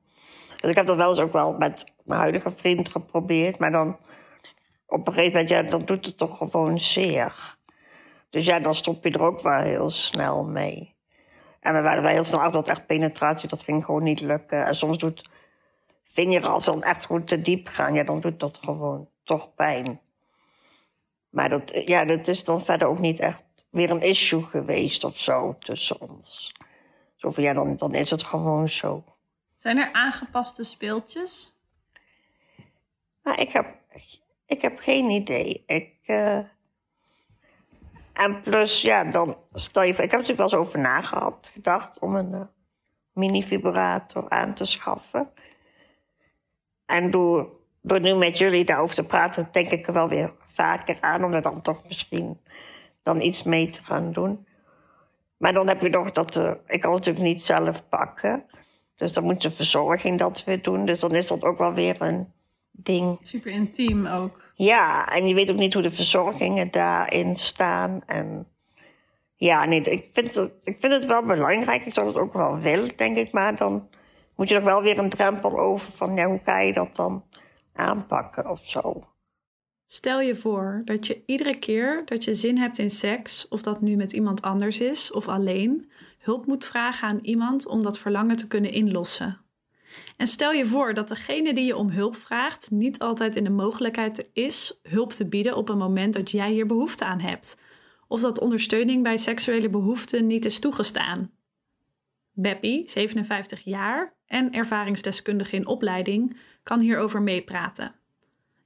Dus 0.57 0.69
ik 0.69 0.75
heb 0.75 0.85
dat 0.85 0.97
wel 0.97 1.07
eens 1.07 1.19
ook 1.19 1.33
wel 1.33 1.53
met 1.53 1.93
mijn 2.03 2.19
huidige 2.19 2.51
vriend 2.51 2.89
geprobeerd, 2.89 3.57
maar 3.57 3.71
dan 3.71 3.97
op 4.87 5.07
een 5.07 5.13
gegeven 5.13 5.31
moment, 5.31 5.49
ja, 5.49 5.61
dan 5.61 5.85
doet 5.85 6.05
het 6.05 6.17
toch 6.17 6.37
gewoon 6.37 6.79
zeer. 6.79 7.55
Dus 8.29 8.45
ja, 8.45 8.59
dan 8.59 8.75
stop 8.75 9.03
je 9.03 9.11
er 9.11 9.23
ook 9.23 9.41
wel 9.41 9.61
heel 9.61 9.89
snel 9.89 10.43
mee. 10.43 10.95
En 11.59 11.73
we 11.73 11.81
waren 11.81 12.03
wel 12.03 12.11
heel 12.11 12.23
snel 12.23 12.39
achter 12.39 12.61
dat 12.61 12.69
echt 12.69 12.85
penetratie, 12.85 13.49
dat 13.49 13.63
ging 13.63 13.85
gewoon 13.85 14.03
niet 14.03 14.21
lukken. 14.21 14.65
En 14.65 14.75
soms 14.75 14.97
doet 14.97 15.29
vinger 16.03 16.47
als 16.47 16.65
dan 16.65 16.83
echt 16.83 17.05
goed 17.05 17.27
te 17.27 17.41
diep 17.41 17.67
gaan, 17.67 17.93
ja, 17.93 18.03
dan 18.03 18.19
doet 18.19 18.39
dat 18.39 18.59
gewoon 18.63 19.07
toch 19.23 19.53
pijn. 19.53 19.99
Maar 21.29 21.49
dat, 21.49 21.71
ja, 21.85 22.05
dat 22.05 22.27
is 22.27 22.43
dan 22.43 22.61
verder 22.61 22.87
ook 22.87 22.99
niet 22.99 23.19
echt 23.19 23.43
weer 23.69 23.89
een 23.89 24.01
issue 24.01 24.41
geweest 24.41 25.03
of 25.03 25.17
zo 25.17 25.55
tussen 25.59 26.01
ons. 26.01 26.55
Zo 27.15 27.31
ja, 27.35 27.53
dan, 27.53 27.75
dan 27.75 27.93
is 27.93 28.11
het 28.11 28.23
gewoon 28.23 28.69
zo. 28.69 29.03
Zijn 29.65 29.77
er 29.77 29.91
aangepaste 29.91 30.63
speeltjes? 30.63 31.53
Nou, 33.23 33.41
ik 33.41 33.51
heb, 33.51 33.65
ik 34.45 34.61
heb 34.61 34.79
geen 34.79 35.09
idee. 35.09 35.63
Ik, 35.65 35.93
uh... 36.05 36.39
En 38.13 38.41
plus, 38.41 38.81
ja, 38.81 39.03
dan 39.03 39.37
stel 39.53 39.83
je 39.83 39.93
voor, 39.93 40.03
ik 40.03 40.11
heb 40.11 40.19
natuurlijk 40.19 40.49
wel 40.49 40.59
eens 40.59 40.67
over 40.67 40.79
nagedacht 40.79 41.47
gedacht 41.47 41.99
om 41.99 42.15
een 42.15 42.31
uh, 42.31 42.41
mini-vibrator 43.13 44.29
aan 44.29 44.53
te 44.53 44.65
schaffen. 44.65 45.29
En 46.85 47.11
door, 47.11 47.49
door 47.81 47.99
nu 47.99 48.15
met 48.15 48.37
jullie 48.37 48.65
daarover 48.65 48.95
te 48.95 49.03
praten, 49.03 49.49
denk 49.51 49.71
ik 49.71 49.87
er 49.87 49.93
wel 49.93 50.07
weer 50.07 50.33
vaker 50.39 50.97
aan 51.01 51.23
om 51.23 51.33
er 51.33 51.41
dan 51.41 51.61
toch 51.61 51.83
misschien 51.87 52.41
dan 53.03 53.21
iets 53.21 53.43
mee 53.43 53.69
te 53.69 53.83
gaan 53.83 54.11
doen. 54.11 54.47
Maar 55.37 55.53
dan 55.53 55.67
heb 55.67 55.81
je 55.81 55.89
nog 55.89 56.11
dat, 56.11 56.37
uh, 56.37 56.51
ik 56.67 56.81
kan 56.81 56.91
natuurlijk 56.91 57.25
niet 57.25 57.41
zelf 57.41 57.89
pakken. 57.89 58.45
Dus 58.95 59.13
dan 59.13 59.23
moet 59.23 59.41
de 59.41 59.49
verzorging 59.49 60.19
dat 60.19 60.43
weer 60.43 60.61
doen. 60.61 60.85
Dus 60.85 60.99
dan 60.99 61.15
is 61.15 61.27
dat 61.27 61.43
ook 61.43 61.57
wel 61.57 61.73
weer 61.73 62.01
een 62.01 62.27
ding. 62.71 63.19
Super 63.21 63.51
intiem 63.51 64.07
ook. 64.07 64.43
Ja, 64.53 65.07
en 65.07 65.27
je 65.27 65.33
weet 65.33 65.51
ook 65.51 65.57
niet 65.57 65.73
hoe 65.73 65.81
de 65.81 65.91
verzorgingen 65.91 66.71
daarin 66.71 67.37
staan. 67.37 68.01
En 68.05 68.47
ja, 69.35 69.65
nee, 69.65 69.81
ik 69.81 70.09
vind, 70.13 70.35
het, 70.35 70.53
ik 70.63 70.77
vind 70.77 70.93
het 70.93 71.05
wel 71.05 71.23
belangrijk. 71.23 71.85
Ik 71.85 71.93
zou 71.93 72.07
het 72.07 72.15
ook 72.15 72.33
wel 72.33 72.59
willen, 72.59 72.91
denk 72.95 73.17
ik. 73.17 73.31
Maar 73.31 73.55
dan 73.55 73.89
moet 74.35 74.49
je 74.49 74.55
nog 74.55 74.63
wel 74.63 74.81
weer 74.81 74.97
een 74.97 75.09
drempel 75.09 75.59
over 75.59 75.91
van 75.91 76.15
ja, 76.15 76.25
hoe 76.25 76.41
ga 76.43 76.59
je 76.59 76.73
dat 76.73 76.95
dan 76.95 77.23
aanpakken 77.73 78.49
of 78.49 78.59
zo. 78.63 79.07
Stel 79.85 80.21
je 80.21 80.35
voor 80.35 80.81
dat 80.85 81.07
je 81.07 81.23
iedere 81.25 81.59
keer 81.59 82.01
dat 82.05 82.23
je 82.23 82.33
zin 82.33 82.57
hebt 82.57 82.77
in 82.77 82.89
seks, 82.89 83.47
of 83.47 83.61
dat 83.61 83.81
nu 83.81 83.95
met 83.95 84.13
iemand 84.13 84.41
anders 84.41 84.79
is 84.79 85.11
of 85.11 85.27
alleen, 85.27 85.91
hulp 86.25 86.45
moet 86.45 86.65
vragen 86.65 87.07
aan 87.07 87.19
iemand 87.21 87.67
om 87.67 87.81
dat 87.81 87.99
verlangen 87.99 88.35
te 88.35 88.47
kunnen 88.47 88.71
inlossen. 88.71 89.41
En 90.17 90.27
stel 90.27 90.51
je 90.51 90.65
voor 90.65 90.93
dat 90.93 91.07
degene 91.07 91.53
die 91.53 91.65
je 91.65 91.75
om 91.75 91.89
hulp 91.89 92.15
vraagt 92.15 92.71
niet 92.71 92.99
altijd 92.99 93.35
in 93.35 93.43
de 93.43 93.49
mogelijkheid 93.49 94.29
is 94.33 94.79
hulp 94.83 95.11
te 95.11 95.27
bieden 95.27 95.55
op 95.55 95.69
een 95.69 95.77
moment 95.77 96.13
dat 96.13 96.31
jij 96.31 96.51
hier 96.51 96.65
behoefte 96.65 97.05
aan 97.05 97.19
hebt, 97.19 97.57
of 98.07 98.21
dat 98.21 98.39
ondersteuning 98.39 99.03
bij 99.03 99.17
seksuele 99.17 99.69
behoeften 99.69 100.27
niet 100.27 100.45
is 100.45 100.59
toegestaan. 100.59 101.31
Beppie, 102.31 102.89
57 102.89 103.63
jaar 103.63 104.15
en 104.25 104.51
ervaringsdeskundige 104.51 105.55
in 105.55 105.67
opleiding, 105.67 106.37
kan 106.63 106.79
hierover 106.79 107.21
meepraten. 107.21 107.95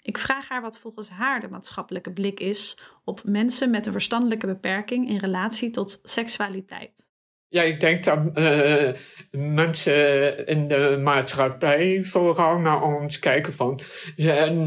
Ik 0.02 0.18
vraag 0.18 0.48
haar 0.48 0.62
wat 0.62 0.80
volgens 0.80 1.10
haar 1.10 1.40
de 1.40 1.50
maatschappelijke 1.50 2.12
blik 2.12 2.40
is 2.40 2.78
op 3.04 3.22
mensen 3.24 3.70
met 3.70 3.86
een 3.86 3.92
verstandelijke 3.92 4.48
beperking 4.48 5.10
in 5.10 5.18
relatie 5.18 5.70
tot 5.70 6.00
seksualiteit. 6.04 7.09
Ja, 7.52 7.62
ik 7.62 7.80
denk 7.80 8.04
dat 8.04 8.20
uh, 8.36 8.90
mensen 9.32 10.46
in 10.48 10.68
de 10.68 11.00
maatschappij 11.04 12.04
vooral 12.04 12.58
naar 12.60 12.82
ons 12.82 13.20
kijken 13.20 13.54
van 13.54 13.80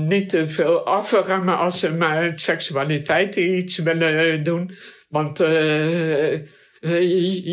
niet 0.09 0.29
te 0.29 0.49
veel 0.49 0.87
afremmen 0.87 1.59
als 1.59 1.81
ze 1.81 1.91
met 1.91 2.41
seksualiteit 2.41 3.37
iets 3.37 3.79
willen 3.79 4.43
doen. 4.43 4.71
Want 5.09 5.41
uh, 5.41 6.33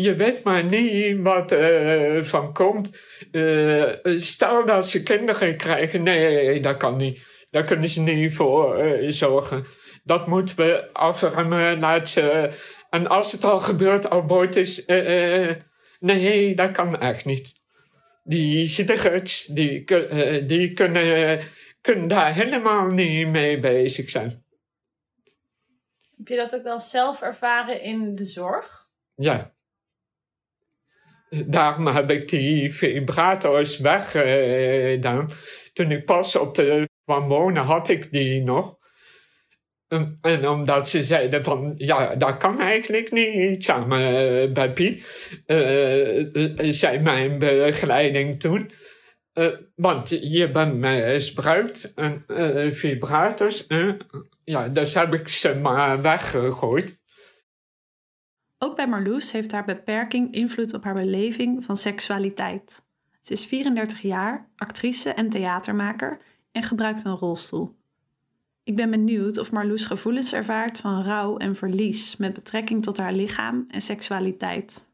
je 0.02 0.14
weet 0.16 0.42
maar 0.42 0.64
niet 0.64 1.20
wat 1.20 1.54
van 2.20 2.52
komt. 2.52 2.98
stel 4.04 4.66
dat 4.66 4.88
ze 4.88 5.02
kinderen 5.02 5.56
krijgen, 5.56 6.02
nee, 6.02 6.60
dat 6.60 6.76
kan 6.76 6.96
niet. 6.96 7.26
Daar 7.50 7.64
kunnen 7.64 7.88
ze 7.88 8.00
niet 8.00 8.34
voor 8.34 8.94
zorgen. 9.06 9.64
Dat 10.04 10.26
moeten 10.26 10.56
we 10.56 10.88
afremmen, 10.92 11.78
laat 11.78 12.08
ze 12.08 12.50
en 12.90 13.06
als 13.06 13.32
het 13.32 13.44
al 13.44 13.60
gebeurt, 13.60 14.10
abortus, 14.10 14.86
uh, 14.86 15.48
uh, 15.48 15.56
nee, 15.98 16.54
dat 16.54 16.70
kan 16.70 17.00
echt 17.00 17.24
niet. 17.24 17.54
Die 18.24 18.64
zieligers, 18.64 19.44
die, 19.44 19.90
uh, 19.90 20.48
die 20.48 20.72
kunnen, 20.72 21.40
kunnen 21.80 22.08
daar 22.08 22.34
helemaal 22.34 22.86
niet 22.86 23.28
mee 23.28 23.58
bezig 23.58 24.10
zijn. 24.10 24.44
Heb 26.16 26.28
je 26.28 26.36
dat 26.36 26.54
ook 26.54 26.62
wel 26.62 26.80
zelf 26.80 27.22
ervaren 27.22 27.82
in 27.82 28.14
de 28.14 28.24
zorg? 28.24 28.88
Ja. 29.14 29.54
Daarom 31.46 31.86
heb 31.86 32.10
ik 32.10 32.28
die 32.28 32.74
vibrators 32.74 33.78
weggedaan. 33.78 35.30
Toen 35.72 35.90
ik 35.90 36.04
pas 36.04 36.36
op 36.36 36.54
de 36.54 36.88
kwam 37.04 37.28
wonen, 37.28 37.62
had 37.62 37.88
ik 37.88 38.12
die 38.12 38.42
nog. 38.42 38.78
En 40.20 40.48
omdat 40.48 40.88
ze 40.88 41.02
zeiden 41.02 41.44
van, 41.44 41.74
ja, 41.76 42.14
dat 42.14 42.36
kan 42.36 42.60
eigenlijk 42.60 43.10
niet 43.12 43.64
samen 43.64 44.52
bij 44.52 44.72
Pie. 44.72 45.04
Uh, 45.46 46.72
zei 46.72 46.98
mijn 46.98 47.38
begeleiding 47.38 48.40
toen. 48.40 48.70
Uh, 49.34 49.46
want 49.74 50.08
je 50.08 50.50
bent 50.50 50.74
misbruikt 50.74 51.94
en 51.94 52.24
uh, 52.28 52.72
vibrators. 52.72 53.66
ja, 54.44 54.68
dus 54.68 54.94
heb 54.94 55.14
ik 55.14 55.28
ze 55.28 55.54
maar 55.54 56.02
weggegooid. 56.02 56.98
Ook 58.58 58.76
bij 58.76 58.88
Marloes 58.88 59.32
heeft 59.32 59.52
haar 59.52 59.64
beperking 59.64 60.32
invloed 60.32 60.74
op 60.74 60.84
haar 60.84 60.94
beleving 60.94 61.64
van 61.64 61.76
seksualiteit. 61.76 62.82
Ze 63.20 63.32
is 63.32 63.46
34 63.46 64.00
jaar, 64.00 64.50
actrice 64.56 65.10
en 65.10 65.28
theatermaker 65.28 66.20
en 66.52 66.62
gebruikt 66.62 67.04
een 67.04 67.16
rolstoel. 67.16 67.78
Ik 68.70 68.76
ben 68.76 68.90
benieuwd 68.90 69.38
of 69.38 69.52
Marloes 69.52 69.84
gevoelens 69.84 70.32
ervaart 70.32 70.78
van 70.78 71.02
rouw 71.02 71.36
en 71.36 71.56
verlies 71.56 72.16
met 72.16 72.32
betrekking 72.32 72.82
tot 72.82 72.98
haar 72.98 73.12
lichaam 73.12 73.64
en 73.68 73.80
seksualiteit. 73.80 74.88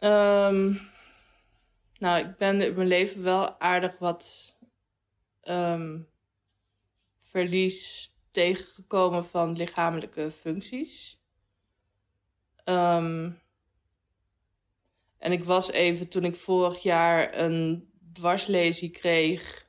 Um, 0.00 0.80
nou, 1.98 2.26
ik 2.26 2.36
ben 2.36 2.60
in 2.60 2.74
mijn 2.74 2.88
leven 2.88 3.22
wel 3.22 3.60
aardig 3.60 3.98
wat 3.98 4.56
um, 5.44 6.08
verlies 7.20 8.10
tegengekomen 8.30 9.24
van 9.24 9.56
lichamelijke 9.56 10.30
functies. 10.40 11.20
Um, 12.64 13.40
en 15.18 15.32
ik 15.32 15.44
was 15.44 15.70
even 15.70 16.08
toen 16.08 16.24
ik 16.24 16.36
vorig 16.36 16.82
jaar 16.82 17.38
een 17.38 17.90
dwarslesie 18.12 18.90
kreeg 18.90 19.68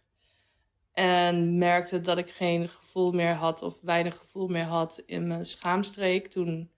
en 0.94 1.58
merkte 1.58 2.02
dat 2.02 2.18
ik 2.18 2.30
geen 2.30 2.70
gevoel 2.70 3.12
meer 3.12 3.34
had 3.34 3.62
of 3.62 3.82
weinig 3.82 4.18
gevoel 4.18 4.48
meer 4.48 4.64
had 4.64 5.04
in 5.06 5.28
mijn 5.28 5.46
schaamstreek. 5.46 6.28
Toen 6.28 6.72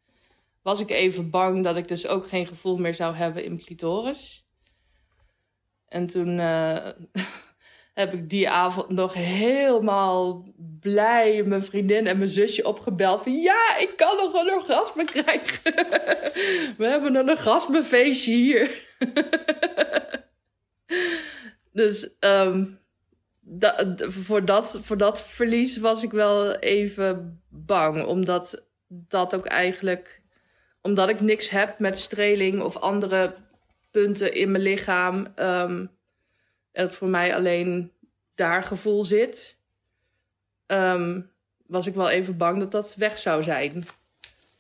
was 0.62 0.80
ik 0.80 0.90
even 0.90 1.30
bang 1.30 1.64
dat 1.64 1.76
ik 1.76 1.88
dus 1.88 2.08
ook 2.08 2.28
geen 2.28 2.48
gevoel 2.48 2.78
meer 2.78 2.94
zou 2.94 3.16
hebben 3.16 3.44
in 3.44 3.52
mijn 3.52 3.66
clitoris. 3.66 4.46
En 5.88 6.08
toen 6.08 6.40
uh, 6.40 6.88
heb 7.94 8.14
ik 8.14 8.30
die 8.30 8.50
avond 8.50 8.90
nog 8.90 9.14
helemaal 9.14 10.46
blij 10.80 11.44
mijn 11.44 11.64
vriendin 11.64 12.08
en 12.08 12.18
mijn 12.18 12.30
zusje 12.30 12.66
opgebeld. 12.66 13.24
Van 13.24 13.42
ja, 13.42 13.78
ik 13.78 13.94
kan 13.96 14.18
nog 14.18 14.34
een 14.34 14.54
orgasme 14.54 15.04
krijgen. 15.04 15.74
We 16.78 16.86
hebben 16.86 17.16
een 17.16 17.30
orgasmefeestje 17.30 18.34
hier. 18.34 18.82
dus 21.72 22.16
um, 22.20 22.83
voor, 23.98 24.46
dat, 24.46 24.80
voor 24.84 24.98
dat 24.98 25.22
verlies 25.22 25.78
was 25.78 26.04
ik 26.04 26.12
wel 26.12 26.56
even 26.56 27.42
bang. 27.50 28.06
Omdat 28.06 28.66
dat 28.88 29.36
ook 29.36 29.46
eigenlijk. 29.46 30.22
Omdat 30.82 31.10
ik 31.10 31.20
niks 31.20 31.50
heb 31.50 31.80
met 31.80 31.98
streling 31.98 32.62
of 32.62 32.78
andere 32.78 33.36
punten 33.92 34.34
in 34.34 34.52
mijn 34.52 34.64
lichaam. 34.64 35.18
Um, 35.36 35.92
En 36.72 36.86
dat 36.86 36.96
voor 36.96 37.10
mij 37.10 37.36
alleen 37.36 37.92
daar 38.36 38.64
gevoel 38.64 39.04
zit. 39.04 39.58
ehm, 40.66 41.22
was 41.66 41.88
ik 41.88 41.94
wel 41.94 42.10
even 42.10 42.38
bang 42.38 42.60
dat 42.60 42.72
dat 42.72 42.96
weg 42.96 43.18
zou 43.18 43.44
zijn. 43.44 43.86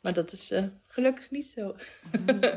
Maar 0.02 0.13
dat 0.13 0.32
is 0.32 0.52
eh, 0.52 0.63
gelukkig 0.88 1.32
niet 1.32 1.48
zo. 1.48 1.76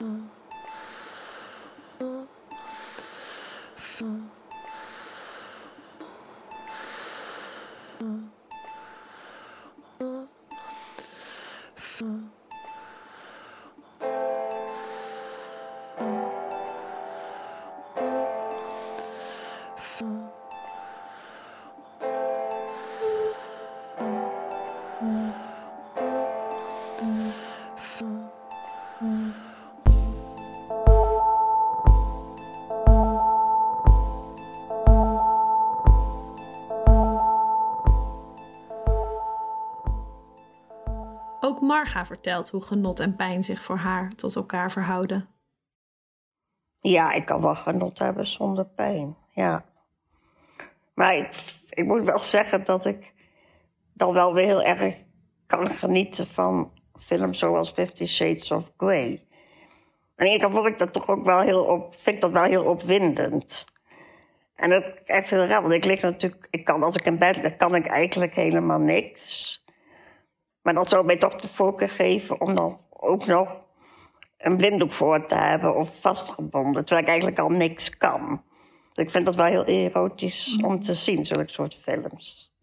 Ook 0.00 0.37
Marga 41.68 42.06
vertelt 42.06 42.50
hoe 42.50 42.62
genot 42.62 43.00
en 43.00 43.16
pijn 43.16 43.44
zich 43.44 43.62
voor 43.62 43.76
haar 43.76 44.14
tot 44.14 44.36
elkaar 44.36 44.70
verhouden. 44.70 45.28
Ja, 46.80 47.12
ik 47.12 47.26
kan 47.26 47.40
wel 47.40 47.54
genot 47.54 47.98
hebben 47.98 48.26
zonder 48.26 48.64
pijn. 48.64 49.16
Ja. 49.34 49.64
Maar 50.94 51.16
ik, 51.16 51.28
ik 51.70 51.84
moet 51.84 52.04
wel 52.04 52.18
zeggen 52.18 52.64
dat 52.64 52.86
ik 52.86 53.12
dan 53.94 54.12
wel 54.12 54.34
weer 54.34 54.44
heel 54.44 54.62
erg 54.62 54.96
kan 55.46 55.70
genieten 55.70 56.26
van 56.26 56.72
films 56.98 57.38
zoals 57.38 57.70
Fifty 57.70 58.06
Shades 58.06 58.50
of 58.50 58.72
Grey. 58.76 59.26
Ene 60.16 60.38
kant 60.38 60.54
vond 60.54 60.66
ik 60.66 60.78
dat 60.78 60.92
toch 60.92 61.08
ook 61.08 61.24
wel 61.24 61.40
heel 61.40 61.64
op, 61.64 61.94
vind 61.94 62.16
ik 62.16 62.22
dat 62.22 62.32
wel 62.32 62.44
heel 62.44 62.64
opwindend. 62.64 63.66
En 64.54 64.70
dat 64.70 64.84
echt 65.04 65.30
heel 65.30 65.46
raar, 65.46 65.62
want 65.62 65.74
ik 65.74 65.84
lig 65.84 66.02
natuurlijk, 66.02 66.46
ik 66.50 66.64
kan, 66.64 66.82
als 66.82 66.96
ik 66.96 67.06
in 67.06 67.18
bed 67.18 67.42
lig, 67.42 67.56
kan 67.56 67.74
ik 67.74 67.86
eigenlijk 67.86 68.34
helemaal 68.34 68.78
niks. 68.78 69.62
Maar 70.68 70.76
dat 70.76 70.88
zou 70.88 71.04
mij 71.04 71.16
toch 71.16 71.34
de 71.34 71.48
voorkeur 71.48 71.88
geven 71.88 72.40
om 72.40 72.54
dan 72.54 72.80
ook 72.90 73.26
nog 73.26 73.62
een 74.38 74.56
blinddoek 74.56 74.92
voor 74.92 75.26
te 75.26 75.34
hebben 75.34 75.76
of 75.76 76.00
vastgebonden, 76.00 76.84
terwijl 76.84 77.06
ik 77.06 77.10
eigenlijk 77.12 77.38
al 77.38 77.48
niks 77.48 77.96
kan. 77.96 78.42
Dus 78.92 79.04
ik 79.04 79.10
vind 79.10 79.26
dat 79.26 79.34
wel 79.34 79.46
heel 79.46 79.64
erotisch 79.64 80.58
om 80.62 80.82
te 80.82 80.94
zien, 80.94 81.26
zulke 81.26 81.50
soort 81.50 81.74
films. 81.74 82.54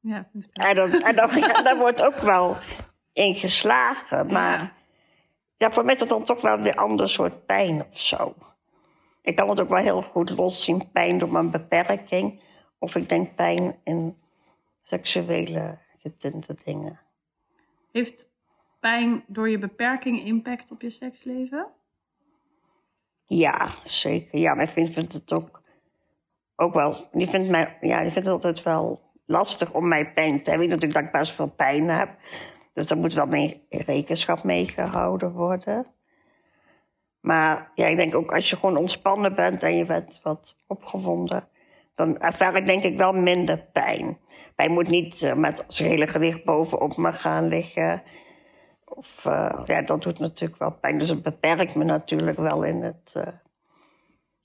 Ja, 0.00 0.28
En, 0.52 0.74
dan, 0.74 0.92
en 0.92 1.16
dan, 1.16 1.30
ja, 1.34 1.62
daar 1.62 1.76
wordt 1.76 2.02
ook 2.02 2.16
wel 2.34 2.56
in 3.12 3.34
geslagen. 3.34 4.26
Maar 4.32 4.72
ja. 5.56 5.70
voor 5.70 5.84
mij 5.84 5.94
is 5.94 6.00
dat 6.00 6.08
dan 6.08 6.24
toch 6.24 6.40
wel 6.40 6.58
weer 6.58 6.72
een 6.72 6.78
ander 6.78 7.08
soort 7.08 7.46
pijn 7.46 7.86
of 7.90 8.00
zo. 8.00 8.34
Ik 9.22 9.36
kan 9.36 9.48
het 9.48 9.60
ook 9.60 9.68
wel 9.68 9.82
heel 9.82 10.02
goed 10.02 10.30
loszien, 10.30 10.90
pijn 10.92 11.18
door 11.18 11.32
mijn 11.32 11.50
beperking. 11.50 12.40
Of 12.78 12.94
ik 12.94 13.08
denk 13.08 13.34
pijn 13.34 13.80
in 13.84 14.16
seksuele 14.82 15.84
getinte 16.10 16.56
dingen. 16.64 17.00
Heeft 17.92 18.28
pijn 18.80 19.24
door 19.26 19.48
je 19.48 19.58
beperking 19.58 20.24
impact 20.24 20.70
op 20.70 20.80
je 20.80 20.90
seksleven? 20.90 21.66
Ja, 23.24 23.74
zeker. 23.82 24.38
Ja, 24.38 24.54
mijn 24.54 24.68
vriend 24.68 24.90
vindt 24.90 25.12
het 25.12 25.32
ook, 25.32 25.62
ook 26.56 26.74
wel. 26.74 27.08
Die 27.12 27.26
vindt, 27.26 27.48
mij, 27.48 27.76
ja, 27.80 28.02
die 28.02 28.10
vindt 28.10 28.28
het 28.28 28.34
altijd 28.44 28.62
wel 28.62 29.00
lastig 29.26 29.72
om 29.72 29.88
mij 29.88 30.12
pijn 30.12 30.42
te 30.42 30.50
hebben. 30.50 30.52
Ik 30.52 30.58
weet 30.58 30.68
natuurlijk 30.68 30.92
dat 30.92 31.02
ik 31.02 31.20
best 31.20 31.32
veel 31.32 31.50
pijn 31.50 31.88
heb. 31.88 32.16
Dus 32.72 32.86
daar 32.86 32.98
moet 32.98 33.14
wel 33.14 33.26
mee 33.26 33.66
rekenschap 33.68 34.42
mee 34.42 34.68
gehouden 34.68 35.32
worden. 35.32 35.86
Maar 37.20 37.70
ja, 37.74 37.86
ik 37.86 37.96
denk 37.96 38.14
ook 38.14 38.32
als 38.32 38.50
je 38.50 38.56
gewoon 38.56 38.76
ontspannen 38.76 39.34
bent 39.34 39.62
en 39.62 39.76
je 39.76 39.84
bent 39.84 40.20
wat 40.22 40.56
opgewonden, 40.66 41.48
dan 41.96 42.18
ervaar 42.18 42.56
ik 42.56 42.66
denk 42.66 42.82
ik 42.82 42.96
wel 42.96 43.12
minder 43.12 43.58
pijn. 43.72 44.18
Pijn 44.54 44.72
moet 44.72 44.88
niet 44.88 45.22
uh, 45.22 45.34
met 45.34 45.64
zijn 45.68 45.88
hele 45.88 46.06
gewicht 46.06 46.44
bovenop 46.44 46.96
me 46.96 47.12
gaan 47.12 47.48
liggen. 47.48 48.02
Of 48.84 49.24
uh, 49.24 49.60
ja, 49.64 49.82
dat 49.82 50.02
doet 50.02 50.18
natuurlijk 50.18 50.60
wel 50.60 50.72
pijn. 50.80 50.98
Dus 50.98 51.08
het 51.08 51.22
beperkt 51.22 51.74
me 51.74 51.84
natuurlijk 51.84 52.38
wel 52.38 52.62
in 52.62 52.82
het. 52.82 53.14
Uh... 53.16 53.22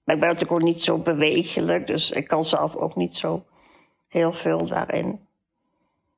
Ik 0.05 0.19
ben 0.19 0.29
natuurlijk 0.29 0.51
ook 0.51 0.61
niet 0.61 0.83
zo 0.83 0.97
bewegelijk, 0.97 1.87
dus 1.87 2.11
ik 2.11 2.27
kan 2.27 2.43
zelf 2.43 2.75
ook 2.75 2.95
niet 2.95 3.15
zo 3.15 3.45
heel 4.07 4.31
veel 4.31 4.65
daarin. 4.65 5.19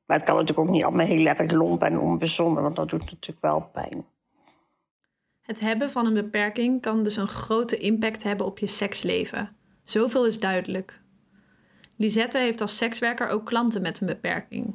Maar 0.06 0.16
het 0.16 0.26
kan 0.26 0.36
natuurlijk 0.36 0.68
ook 0.68 0.74
niet 0.74 0.84
allemaal 0.84 1.06
heel 1.06 1.26
erg 1.26 1.50
lomp 1.50 1.82
en 1.82 1.98
onbezonnen, 1.98 2.62
want 2.62 2.76
dat 2.76 2.88
doet 2.88 3.04
natuurlijk 3.04 3.40
wel 3.40 3.70
pijn. 3.72 4.06
Het 5.40 5.60
hebben 5.60 5.90
van 5.90 6.06
een 6.06 6.14
beperking 6.14 6.80
kan 6.80 7.02
dus 7.02 7.16
een 7.16 7.26
grote 7.26 7.78
impact 7.78 8.22
hebben 8.22 8.46
op 8.46 8.58
je 8.58 8.66
seksleven. 8.66 9.56
Zoveel 9.82 10.26
is 10.26 10.40
duidelijk. 10.40 11.02
Lisette 11.96 12.38
heeft 12.38 12.60
als 12.60 12.76
sekswerker 12.76 13.28
ook 13.28 13.46
klanten 13.46 13.82
met 13.82 14.00
een 14.00 14.06
beperking. 14.06 14.74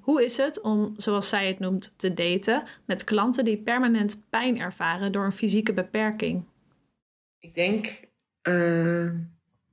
Hoe 0.00 0.24
is 0.24 0.36
het 0.36 0.60
om, 0.60 0.94
zoals 0.96 1.28
zij 1.28 1.46
het 1.46 1.58
noemt, 1.58 1.98
te 1.98 2.14
daten 2.14 2.62
met 2.84 3.04
klanten 3.04 3.44
die 3.44 3.56
permanent 3.56 4.22
pijn 4.30 4.60
ervaren 4.60 5.12
door 5.12 5.24
een 5.24 5.32
fysieke 5.32 5.72
beperking? 5.72 6.44
Ik 7.38 7.54
denk 7.54 8.00
uh, 8.42 9.10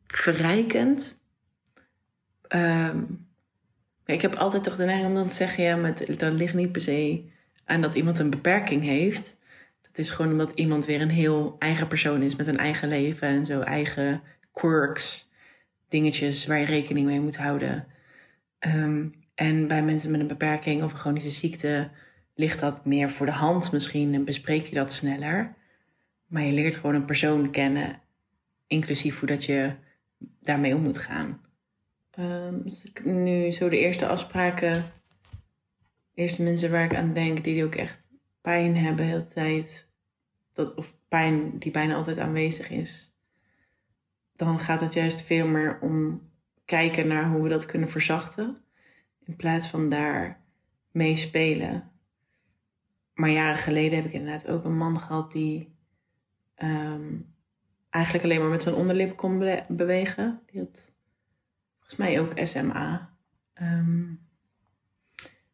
verrijkend. 0.08 1.23
Uh, 2.49 2.95
ik 4.05 4.21
heb 4.21 4.36
altijd 4.36 4.63
toch 4.63 4.75
de 4.75 4.84
neiging 4.84 5.08
om 5.08 5.15
dan 5.15 5.27
te 5.27 5.36
zeggen, 5.36 5.63
ja, 5.63 5.75
maar 5.75 6.17
dat 6.17 6.34
ligt 6.34 6.53
niet 6.53 6.71
per 6.71 6.81
se 6.81 7.23
aan 7.65 7.81
dat 7.81 7.95
iemand 7.95 8.19
een 8.19 8.29
beperking 8.29 8.84
heeft. 8.84 9.38
Het 9.81 9.99
is 9.99 10.10
gewoon 10.10 10.31
omdat 10.31 10.51
iemand 10.55 10.86
weer 10.86 11.01
een 11.01 11.10
heel 11.10 11.55
eigen 11.60 11.88
persoon 11.88 12.21
is 12.21 12.36
met 12.36 12.47
een 12.47 12.58
eigen 12.58 12.88
leven 12.88 13.27
en 13.27 13.45
zo 13.45 13.62
eigen 13.62 14.21
quirks, 14.53 15.24
dingetjes 15.95 16.45
waar 16.45 16.60
je 16.60 16.65
rekening 16.65 17.05
mee 17.05 17.21
moet 17.21 17.38
houden. 17.38 17.88
Um, 18.60 19.13
en 19.36 19.67
bij 19.67 19.84
mensen 19.84 20.12
met 20.12 20.19
een 20.19 20.27
beperking 20.27 20.84
of 20.84 20.91
een 20.91 20.97
chronische 20.97 21.29
ziekte 21.29 21.89
ligt 22.34 22.60
dat 22.60 22.86
meer 22.86 23.10
voor 23.10 23.25
de 23.25 23.31
hand 23.31 23.71
misschien 23.71 24.13
en 24.13 24.25
bespreek 24.25 24.65
je 24.65 24.75
dat 24.75 24.93
sneller. 24.93 25.55
Maar 26.25 26.43
je 26.43 26.51
leert 26.51 26.75
gewoon 26.75 26.95
een 26.95 27.05
persoon 27.05 27.51
kennen, 27.51 28.01
inclusief 28.67 29.19
hoe 29.19 29.27
dat 29.27 29.45
je 29.45 29.73
daarmee 30.41 30.75
om 30.75 30.81
moet 30.81 30.97
gaan. 30.97 31.41
Um, 32.19 32.63
dus 32.63 32.86
nu 33.03 33.51
zo 33.51 33.69
de 33.69 33.79
eerste 33.79 34.08
afspraken, 34.08 34.84
eerste 36.13 36.43
mensen 36.43 36.71
waar 36.71 36.86
ik 36.86 36.95
aan 36.95 37.13
denk 37.13 37.43
die 37.43 37.63
ook 37.65 37.75
echt 37.75 38.01
pijn 38.41 38.77
hebben 38.77 39.05
de 39.05 39.12
hele 39.12 39.27
tijd, 39.27 39.88
dat, 40.53 40.75
of 40.75 40.95
pijn 41.08 41.60
die 41.60 41.71
bijna 41.71 41.95
altijd 41.95 42.17
aanwezig 42.17 42.69
is, 42.69 43.14
dan 44.35 44.59
gaat 44.59 44.81
het 44.81 44.93
juist 44.93 45.21
veel 45.21 45.47
meer 45.47 45.79
om 45.81 46.21
kijken 46.65 47.07
naar 47.07 47.29
hoe 47.29 47.41
we 47.41 47.49
dat 47.49 47.65
kunnen 47.65 47.89
verzachten. 47.89 48.61
In 49.23 49.35
plaats 49.35 49.67
van 49.67 49.89
daar 49.89 50.41
mee 50.91 51.15
spelen. 51.15 51.91
Maar 53.13 53.29
jaren 53.29 53.57
geleden 53.57 53.97
heb 53.97 54.05
ik 54.05 54.13
inderdaad 54.13 54.47
ook 54.47 54.63
een 54.63 54.77
man 54.77 54.99
gehad 54.99 55.31
die 55.31 55.75
um, 56.57 57.33
eigenlijk 57.89 58.23
alleen 58.25 58.39
maar 58.39 58.49
met 58.49 58.63
zijn 58.63 58.75
onderlip 58.75 59.17
kon 59.17 59.39
be 59.39 59.63
bewegen. 59.67 60.41
Die 60.45 60.59
had 60.59 60.93
volgens 61.77 61.95
mij 61.95 62.19
ook 62.19 62.31
SMA. 62.43 63.13
Um, 63.61 64.25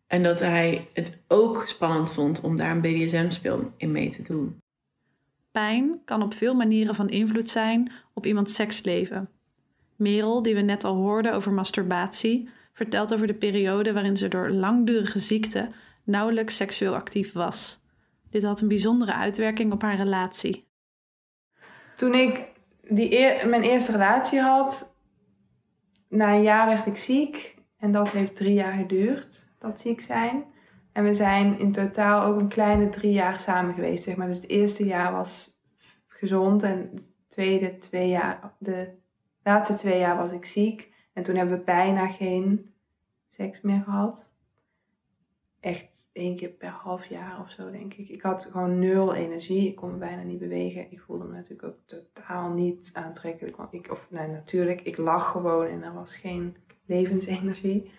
en 0.07 0.23
dat 0.23 0.39
hij 0.39 0.87
het 0.93 1.21
ook 1.27 1.67
spannend 1.67 2.11
vond 2.11 2.41
om 2.41 2.55
daar 2.55 2.71
een 2.71 2.81
BDSM-speel 2.81 3.73
in 3.77 3.91
mee 3.91 4.09
te 4.09 4.21
doen. 4.21 4.59
Pijn 5.51 6.01
kan 6.05 6.21
op 6.21 6.33
veel 6.33 6.53
manieren 6.53 6.95
van 6.95 7.09
invloed 7.09 7.49
zijn 7.49 7.91
op 8.13 8.25
iemands 8.25 8.55
seksleven. 8.55 9.29
Merel, 9.95 10.41
die 10.41 10.55
we 10.55 10.61
net 10.61 10.83
al 10.83 10.95
hoorden 10.95 11.33
over 11.33 11.53
masturbatie, 11.53 12.49
vertelt 12.73 13.13
over 13.13 13.27
de 13.27 13.33
periode 13.33 13.93
waarin 13.93 14.17
ze 14.17 14.27
door 14.27 14.49
langdurige 14.49 15.19
ziekte 15.19 15.69
nauwelijks 16.03 16.55
seksueel 16.55 16.95
actief 16.95 17.33
was. 17.33 17.79
Dit 18.29 18.43
had 18.43 18.61
een 18.61 18.67
bijzondere 18.67 19.13
uitwerking 19.13 19.73
op 19.73 19.81
haar 19.81 19.95
relatie. 19.95 20.67
Toen 21.95 22.13
ik 22.13 22.45
die 22.81 23.45
mijn 23.45 23.63
eerste 23.63 23.91
relatie 23.91 24.39
had, 24.39 24.95
na 26.09 26.33
een 26.33 26.41
jaar 26.41 26.67
werd 26.67 26.85
ik 26.85 26.97
ziek. 26.97 27.55
En 27.77 27.91
dat 27.91 28.09
heeft 28.09 28.35
drie 28.35 28.53
jaar 28.53 28.73
geduurd, 28.73 29.47
dat 29.59 29.79
ziek 29.79 30.01
zijn. 30.01 30.43
En 30.91 31.04
we 31.04 31.13
zijn 31.13 31.60
in 31.60 31.71
totaal 31.71 32.23
ook 32.23 32.39
een 32.39 32.47
kleine 32.47 32.89
drie 32.89 33.12
jaar 33.12 33.39
samen 33.39 33.73
geweest, 33.73 34.04
zeg 34.04 34.15
maar. 34.15 34.27
Dus 34.27 34.36
het 34.36 34.49
eerste 34.49 34.86
jaar 34.86 35.12
was 35.12 35.60
gezond 36.08 36.63
en 36.63 36.99
tweede 37.27 37.77
twee 37.77 38.10
jaar, 38.10 38.54
de 38.58 38.89
laatste 39.43 39.75
twee 39.75 39.99
jaar 39.99 40.17
was 40.17 40.32
ik 40.32 40.45
ziek. 40.45 40.93
En 41.13 41.23
toen 41.23 41.36
hebben 41.36 41.58
we 41.58 41.63
bijna 41.63 42.08
geen 42.08 42.73
seks 43.27 43.62
meer 43.62 43.82
gehad. 43.84 44.30
echt 45.60 46.10
één 46.12 46.36
keer 46.36 46.49
per 46.49 46.69
half 46.69 47.06
jaar 47.06 47.39
of 47.39 47.49
zo, 47.51 47.71
denk 47.71 47.93
ik. 47.93 48.10
Ik 48.10 48.21
had 48.21 48.47
gewoon 48.51 48.80
nul 48.80 49.13
energie. 49.13 49.67
Ik 49.67 49.75
kon 49.75 49.91
me 49.91 49.97
bijna 49.97 50.21
niet 50.21 50.39
bewegen. 50.39 50.91
Ik 50.91 50.99
voelde 50.99 51.25
me 51.25 51.34
natuurlijk 51.34 51.63
ook 51.63 51.80
totaal 51.86 52.54
niet 52.54 52.89
aantrekkelijk. 52.93 53.58
Want 53.58 53.73
ik, 53.73 53.91
of 53.91 54.08
nee, 54.10 54.27
natuurlijk, 54.27 54.82
ik 54.82 54.97
lag 54.97 55.32
gewoon 55.32 55.67
en 55.67 55.84
er 55.84 55.93
was 55.93 56.15
geen 56.15 56.56
levensenergie. 56.86 57.91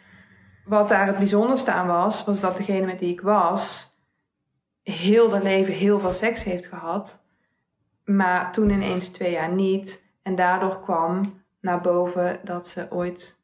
Wat 0.65 0.89
daar 0.89 1.07
het 1.07 1.19
bijzonderste 1.19 1.73
aan 1.73 1.87
was, 1.87 2.25
was 2.25 2.41
dat 2.41 2.57
degene 2.57 2.87
met 2.87 2.99
die 2.99 3.13
ik 3.13 3.21
was, 3.21 3.95
heel 4.83 5.31
haar 5.33 5.43
leven 5.43 5.75
heel 5.75 6.01
veel 6.01 6.13
seks 6.13 6.45
heeft 6.45 6.67
gehad. 6.67 7.25
Maar 8.05 8.53
toen 8.53 8.71
ineens 8.71 9.09
twee 9.09 9.33
jaar 9.33 9.53
niet. 9.53 10.05
En 10.23 10.35
daardoor 10.35 10.81
kwam 10.81 11.43
naar 11.61 11.81
boven 11.81 12.41
dat 12.45 12.67
ze 12.67 12.87
ooit 12.91 13.41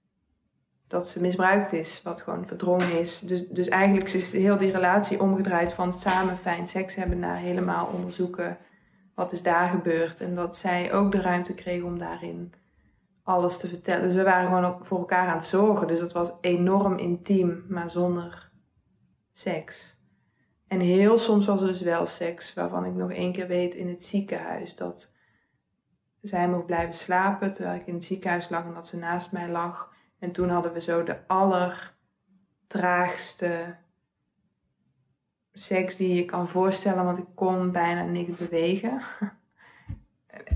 dat 0.87 1.09
ze 1.09 1.21
misbruikt 1.21 1.73
is, 1.73 2.01
wat 2.05 2.23
gewoon 2.23 2.47
verdrongen 2.47 2.99
is. 3.01 3.21
Dus, 3.21 3.49
dus 3.49 3.69
eigenlijk 3.69 4.13
is 4.13 4.33
heel 4.33 4.57
die 4.57 4.73
relatie 4.73 5.21
omgedraaid 5.21 5.73
van 5.73 5.93
samen 5.93 6.39
fijn 6.39 6.69
seks 6.69 6.95
hebben 6.95 7.19
naar 7.19 7.37
helemaal 7.37 7.87
onderzoeken 7.87 8.59
wat 9.19 9.33
is 9.33 9.43
daar 9.43 9.69
gebeurd. 9.69 10.21
En 10.21 10.35
dat 10.35 10.57
zij 10.57 10.93
ook 10.93 11.13
de 11.13 11.21
ruimte 11.21 11.55
kreeg 11.55 11.83
om 11.83 11.99
daarin 11.99 12.53
alles 13.29 13.59
te 13.59 13.69
vertellen. 13.69 14.03
Dus 14.03 14.15
we 14.15 14.23
waren 14.23 14.47
gewoon 14.47 14.87
voor 14.87 14.99
elkaar 14.99 15.29
aan 15.29 15.37
het 15.37 15.45
zorgen. 15.45 15.87
Dus 15.87 15.99
dat 15.99 16.13
was 16.13 16.33
enorm 16.41 16.99
intiem, 16.99 17.65
maar 17.69 17.91
zonder 17.91 18.51
seks. 19.33 19.97
En 20.67 20.81
heel 20.81 21.19
soms 21.19 21.47
was 21.47 21.61
er 21.61 21.67
dus 21.67 21.81
wel 21.81 22.07
seks, 22.07 22.55
waarvan 22.55 22.85
ik 22.85 22.95
nog 22.95 23.11
één 23.11 23.33
keer 23.33 23.47
weet 23.47 23.75
in 23.75 23.89
het 23.89 24.05
ziekenhuis 24.05 24.77
dat 24.77 25.15
zij 26.21 26.49
mocht 26.49 26.67
blijven 26.67 26.95
slapen 26.95 27.55
terwijl 27.55 27.81
ik 27.81 27.87
in 27.87 27.95
het 27.95 28.05
ziekenhuis 28.05 28.49
lag 28.49 28.65
en 28.65 28.75
dat 28.75 28.87
ze 28.87 28.97
naast 28.97 29.33
mij 29.33 29.49
lag. 29.49 29.93
En 30.19 30.33
toen 30.33 30.49
hadden 30.49 30.73
we 30.73 30.81
zo 30.81 31.03
de 31.03 31.27
allertraagste 31.27 33.77
seks 35.53 35.97
die 35.97 36.15
je 36.15 36.25
kan 36.25 36.49
voorstellen, 36.49 37.05
want 37.05 37.19
ik 37.19 37.27
kon 37.35 37.73
bijna 37.73 38.03
niks 38.03 38.39
bewegen. 38.39 39.03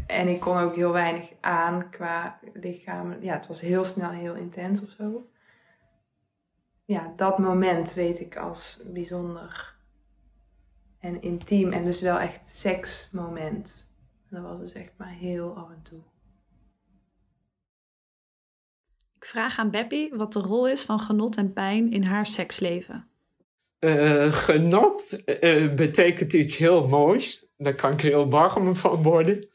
en 0.06 0.28
ik 0.28 0.40
kon 0.40 0.56
ook 0.56 0.74
heel 0.74 0.92
weinig 0.92 1.32
aan 1.40 1.90
qua 1.90 2.38
lichaam. 2.52 3.22
Ja, 3.22 3.34
het 3.34 3.46
was 3.46 3.60
heel 3.60 3.84
snel 3.84 4.10
heel 4.10 4.34
intens 4.34 4.82
of 4.82 4.90
zo. 4.90 5.30
Ja, 6.84 7.12
dat 7.16 7.38
moment 7.38 7.94
weet 7.94 8.20
ik 8.20 8.36
als 8.36 8.80
bijzonder 8.86 9.76
en 10.98 11.22
intiem 11.22 11.72
en 11.72 11.84
dus 11.84 12.00
wel 12.00 12.18
echt 12.18 12.48
seksmoment. 12.48 13.90
En 14.30 14.42
dat 14.42 14.50
was 14.50 14.58
dus 14.58 14.72
echt 14.72 14.92
maar 14.96 15.12
heel 15.12 15.56
af 15.56 15.70
en 15.70 15.82
toe. 15.82 16.00
Ik 19.16 19.24
vraag 19.24 19.58
aan 19.58 19.70
Beppie 19.70 20.14
wat 20.14 20.32
de 20.32 20.40
rol 20.40 20.68
is 20.68 20.82
van 20.82 21.00
genot 21.00 21.36
en 21.36 21.52
pijn 21.52 21.92
in 21.92 22.02
haar 22.02 22.26
seksleven. 22.26 23.06
Uh, 23.80 24.32
genot 24.32 25.22
uh, 25.26 25.74
betekent 25.74 26.32
iets 26.32 26.56
heel 26.56 26.88
moois. 26.88 27.46
Daar 27.56 27.74
kan 27.74 27.92
ik 27.92 28.00
heel 28.00 28.30
warm 28.30 28.74
van 28.74 29.02
worden. 29.02 29.48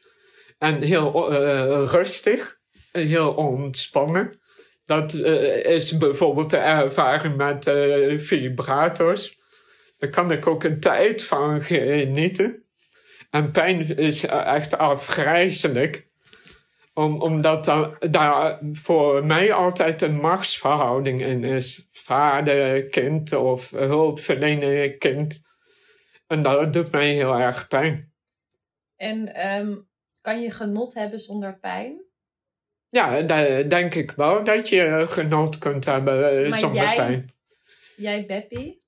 En 0.58 0.82
heel 0.82 1.32
uh, 1.32 1.90
rustig. 1.90 2.56
Heel 2.92 3.32
ontspannen. 3.32 4.38
Dat 4.86 5.14
is 5.62 5.96
bijvoorbeeld 5.96 6.50
de 6.50 6.56
ervaring 6.56 7.36
met 7.36 7.64
vibrators. 8.22 9.38
Daar 9.98 10.10
kan 10.10 10.30
ik 10.30 10.46
ook 10.46 10.64
een 10.64 10.80
tijd 10.80 11.24
van 11.24 11.62
genieten. 11.62 12.64
En 13.30 13.50
pijn 13.50 13.96
is 13.96 14.26
echt 14.26 14.78
afgrijzelijk 14.78 16.08
om, 16.94 17.22
omdat 17.22 17.64
daar 18.10 18.58
voor 18.72 19.26
mij 19.26 19.52
altijd 19.52 20.02
een 20.02 20.20
machtsverhouding 20.20 21.20
in 21.20 21.44
is. 21.44 21.86
Vader, 21.92 22.84
kind 22.84 23.32
of 23.32 23.70
hulpverlener, 23.70 24.96
kind. 24.96 25.42
En 26.26 26.42
dat 26.42 26.72
doet 26.72 26.90
mij 26.90 27.12
heel 27.12 27.34
erg 27.34 27.68
pijn. 27.68 28.12
En 28.96 29.48
um, 29.58 29.87
kan 30.28 30.40
je 30.42 30.50
genot 30.50 30.94
hebben 30.94 31.20
zonder 31.20 31.58
pijn? 31.58 32.00
Ja, 32.88 33.22
denk 33.62 33.94
ik 33.94 34.10
wel 34.10 34.44
dat 34.44 34.68
je 34.68 35.04
genot 35.08 35.58
kunt 35.58 35.84
hebben 35.84 36.42
eh, 36.44 36.50
maar 36.50 36.58
zonder 36.58 36.82
jij, 36.82 36.94
pijn. 36.94 37.32
Jij, 37.96 38.26
Beppie? 38.26 38.82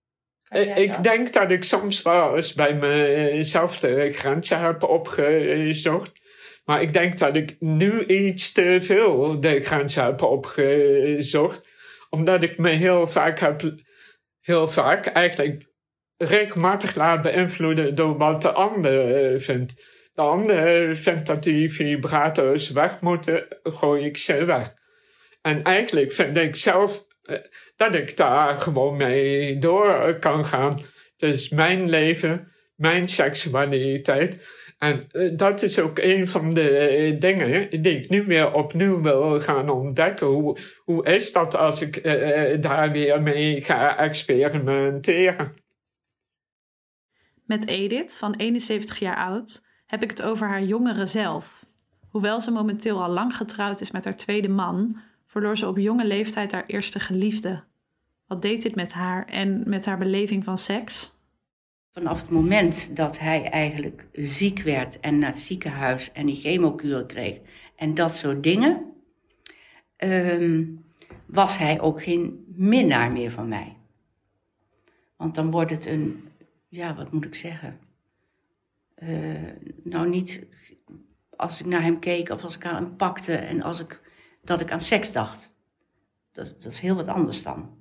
Ik 0.75 0.93
dat? 0.93 1.03
denk 1.03 1.33
dat 1.33 1.51
ik 1.51 1.65
soms 1.65 2.03
wel 2.03 2.37
eens 2.37 2.55
bij 2.55 2.75
mezelf 2.75 3.79
de 3.79 4.11
grenzen 4.11 4.61
heb 4.61 4.83
opgezocht. 4.83 6.21
Maar 6.65 6.83
ik 6.83 6.93
denk 6.93 7.19
dat 7.19 7.37
ik 7.37 7.57
nu 7.61 8.07
iets 8.07 8.53
te 8.53 8.79
veel 8.81 9.41
de 9.41 9.61
grens 9.61 9.95
heb 9.95 10.23
opgezocht. 10.23 11.69
Omdat 12.11 12.43
ik 12.43 12.59
me 12.59 12.71
heel 12.71 13.07
vaak 13.07 13.39
heb, 13.39 13.75
heel 14.41 14.69
vaak 14.69 15.07
eigenlijk 15.07 15.67
regelmatig 16.17 16.95
laat 16.95 17.23
beïnvloeden 17.23 17.95
door 17.95 18.17
wat 18.17 18.43
de 18.43 18.53
ander 18.53 19.33
eh, 19.33 19.41
vindt. 19.41 20.00
De 20.13 20.23
ander 20.23 20.97
vindt 20.97 21.27
dat 21.27 21.43
die 21.43 21.73
vibrators 21.73 22.71
weg 22.71 23.01
moeten, 23.01 23.47
gooi 23.63 24.05
ik 24.05 24.17
ze 24.17 24.45
weg. 24.45 24.75
En 25.43 25.63
eigenlijk 25.63 26.13
vind 26.13 26.37
ik 26.37 26.57
zelf 26.57 27.05
eh, 27.23 27.37
dat 27.77 27.95
ik 27.95 28.17
daar 28.17 28.57
gewoon 28.57 28.97
mee 28.97 29.59
door 29.59 30.19
kan 30.19 30.45
gaan. 30.45 30.73
Het 31.17 31.23
is 31.35 31.49
mijn 31.49 31.91
leven, 31.91 32.53
mijn 32.77 33.09
seksualiteit. 33.09 34.59
En 34.79 35.03
uh, 35.13 35.31
dat 35.37 35.63
is 35.63 35.79
ook 35.79 35.99
een 35.99 36.29
van 36.29 36.55
de 36.55 36.99
uh, 37.13 37.21
dingen 37.21 37.83
die 37.83 37.99
ik 37.99 38.09
nu 38.09 38.25
weer 38.25 38.53
opnieuw 38.53 39.03
wil 39.03 39.41
gaan 39.41 39.69
ontdekken. 39.69 40.27
Hoe, 40.27 40.59
hoe 40.85 41.07
is 41.07 41.33
dat 41.33 41.57
als 41.57 41.81
ik 41.81 42.05
uh, 42.05 42.61
daar 42.61 42.93
weer 42.93 43.23
mee 43.23 43.61
ga 43.61 43.99
experimenteren? 43.99 45.55
Met 47.47 47.69
Edith, 47.69 48.17
van 48.17 48.35
71 48.37 48.99
jaar 48.99 49.17
oud, 49.17 49.63
heb 49.91 50.03
ik 50.03 50.11
het 50.11 50.23
over 50.23 50.49
haar 50.49 50.63
jongere 50.63 51.07
zelf. 51.07 51.67
Hoewel 52.09 52.41
ze 52.41 52.51
momenteel 52.51 53.03
al 53.03 53.11
lang 53.11 53.37
getrouwd 53.37 53.81
is 53.81 53.91
met 53.91 54.05
haar 54.05 54.17
tweede 54.17 54.49
man, 54.49 54.97
verloor 55.27 55.57
ze 55.57 55.69
op 55.69 55.79
jonge 55.79 56.07
leeftijd 56.07 56.53
haar 56.53 56.67
eerste 56.67 57.01
geliefde. 57.01 57.63
Wat 58.27 58.43
deed 58.43 58.63
dit 58.63 58.75
met 58.75 58.93
haar 58.93 59.27
en 59.27 59.63
met 59.69 59.87
haar 59.87 59.99
beleving 59.99 60.45
van 60.45 60.59
seks? 60.59 61.13
Vanaf 61.93 62.21
het 62.21 62.31
moment 62.31 62.97
dat 62.97 63.19
hij 63.19 63.51
eigenlijk 63.51 64.07
ziek 64.13 64.63
werd 64.63 65.01
en 65.01 65.19
naar 65.19 65.31
het 65.31 65.41
ziekenhuis 65.41 66.13
en 66.13 66.27
die 66.27 66.41
chemokuren 66.41 67.07
kreeg 67.07 67.39
en 67.77 67.95
dat 67.95 68.15
soort 68.15 68.43
dingen, 68.43 68.85
um, 69.97 70.85
was 71.27 71.59
hij 71.59 71.81
ook 71.81 72.03
geen 72.03 72.45
minnaar 72.57 73.13
meer 73.13 73.31
van 73.31 73.49
mij. 73.49 73.77
Want 75.17 75.35
dan 75.35 75.51
wordt 75.51 75.71
het 75.71 75.87
een, 75.87 76.29
ja, 76.69 76.95
wat 76.95 77.13
moet 77.13 77.25
ik 77.25 77.35
zeggen? 77.35 77.79
Uh, 79.03 79.39
nou, 79.83 80.09
niet 80.09 80.47
als 81.37 81.61
ik 81.61 81.67
naar 81.67 81.83
hem 81.83 81.99
keek 81.99 82.29
of 82.29 82.45
als 82.45 82.57
ik 82.57 82.67
aan 82.67 82.75
hem 82.75 82.97
pakte 82.97 83.35
en 83.35 83.63
als 83.63 83.81
ik, 83.81 84.01
dat 84.45 84.61
ik 84.61 84.73
aan 84.73 84.81
seks 84.81 85.13
dacht. 85.13 85.51
Dat, 86.33 86.63
dat 86.63 86.73
is 86.73 86.81
heel 86.81 86.95
wat 86.95 87.09
anders 87.09 87.43
dan. 87.43 87.79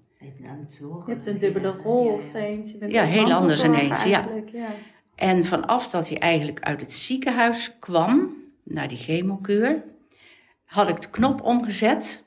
Je 1.06 1.12
hebt 1.12 1.26
een 1.26 1.38
dubbele 1.38 1.72
rol 1.72 2.08
of 2.08 2.34
eens. 2.34 2.72
Je 2.72 2.78
bent 2.78 2.92
ja, 2.92 3.04
heel 3.04 3.34
anders 3.34 3.64
ineens. 3.64 4.04
Ja. 4.04 4.30
ja. 4.52 4.72
En 5.16 5.46
vanaf 5.46 5.90
dat 5.90 6.10
hij 6.10 6.18
eigenlijk 6.18 6.60
uit 6.60 6.80
het 6.80 6.94
ziekenhuis 6.94 7.80
kwam, 7.80 8.34
naar 8.64 8.88
die 8.88 8.98
chemokuur, 8.98 9.84
had 10.66 10.90
ik 10.90 11.02
de 11.02 11.10
knop 11.10 11.42
omgezet. 11.42 12.24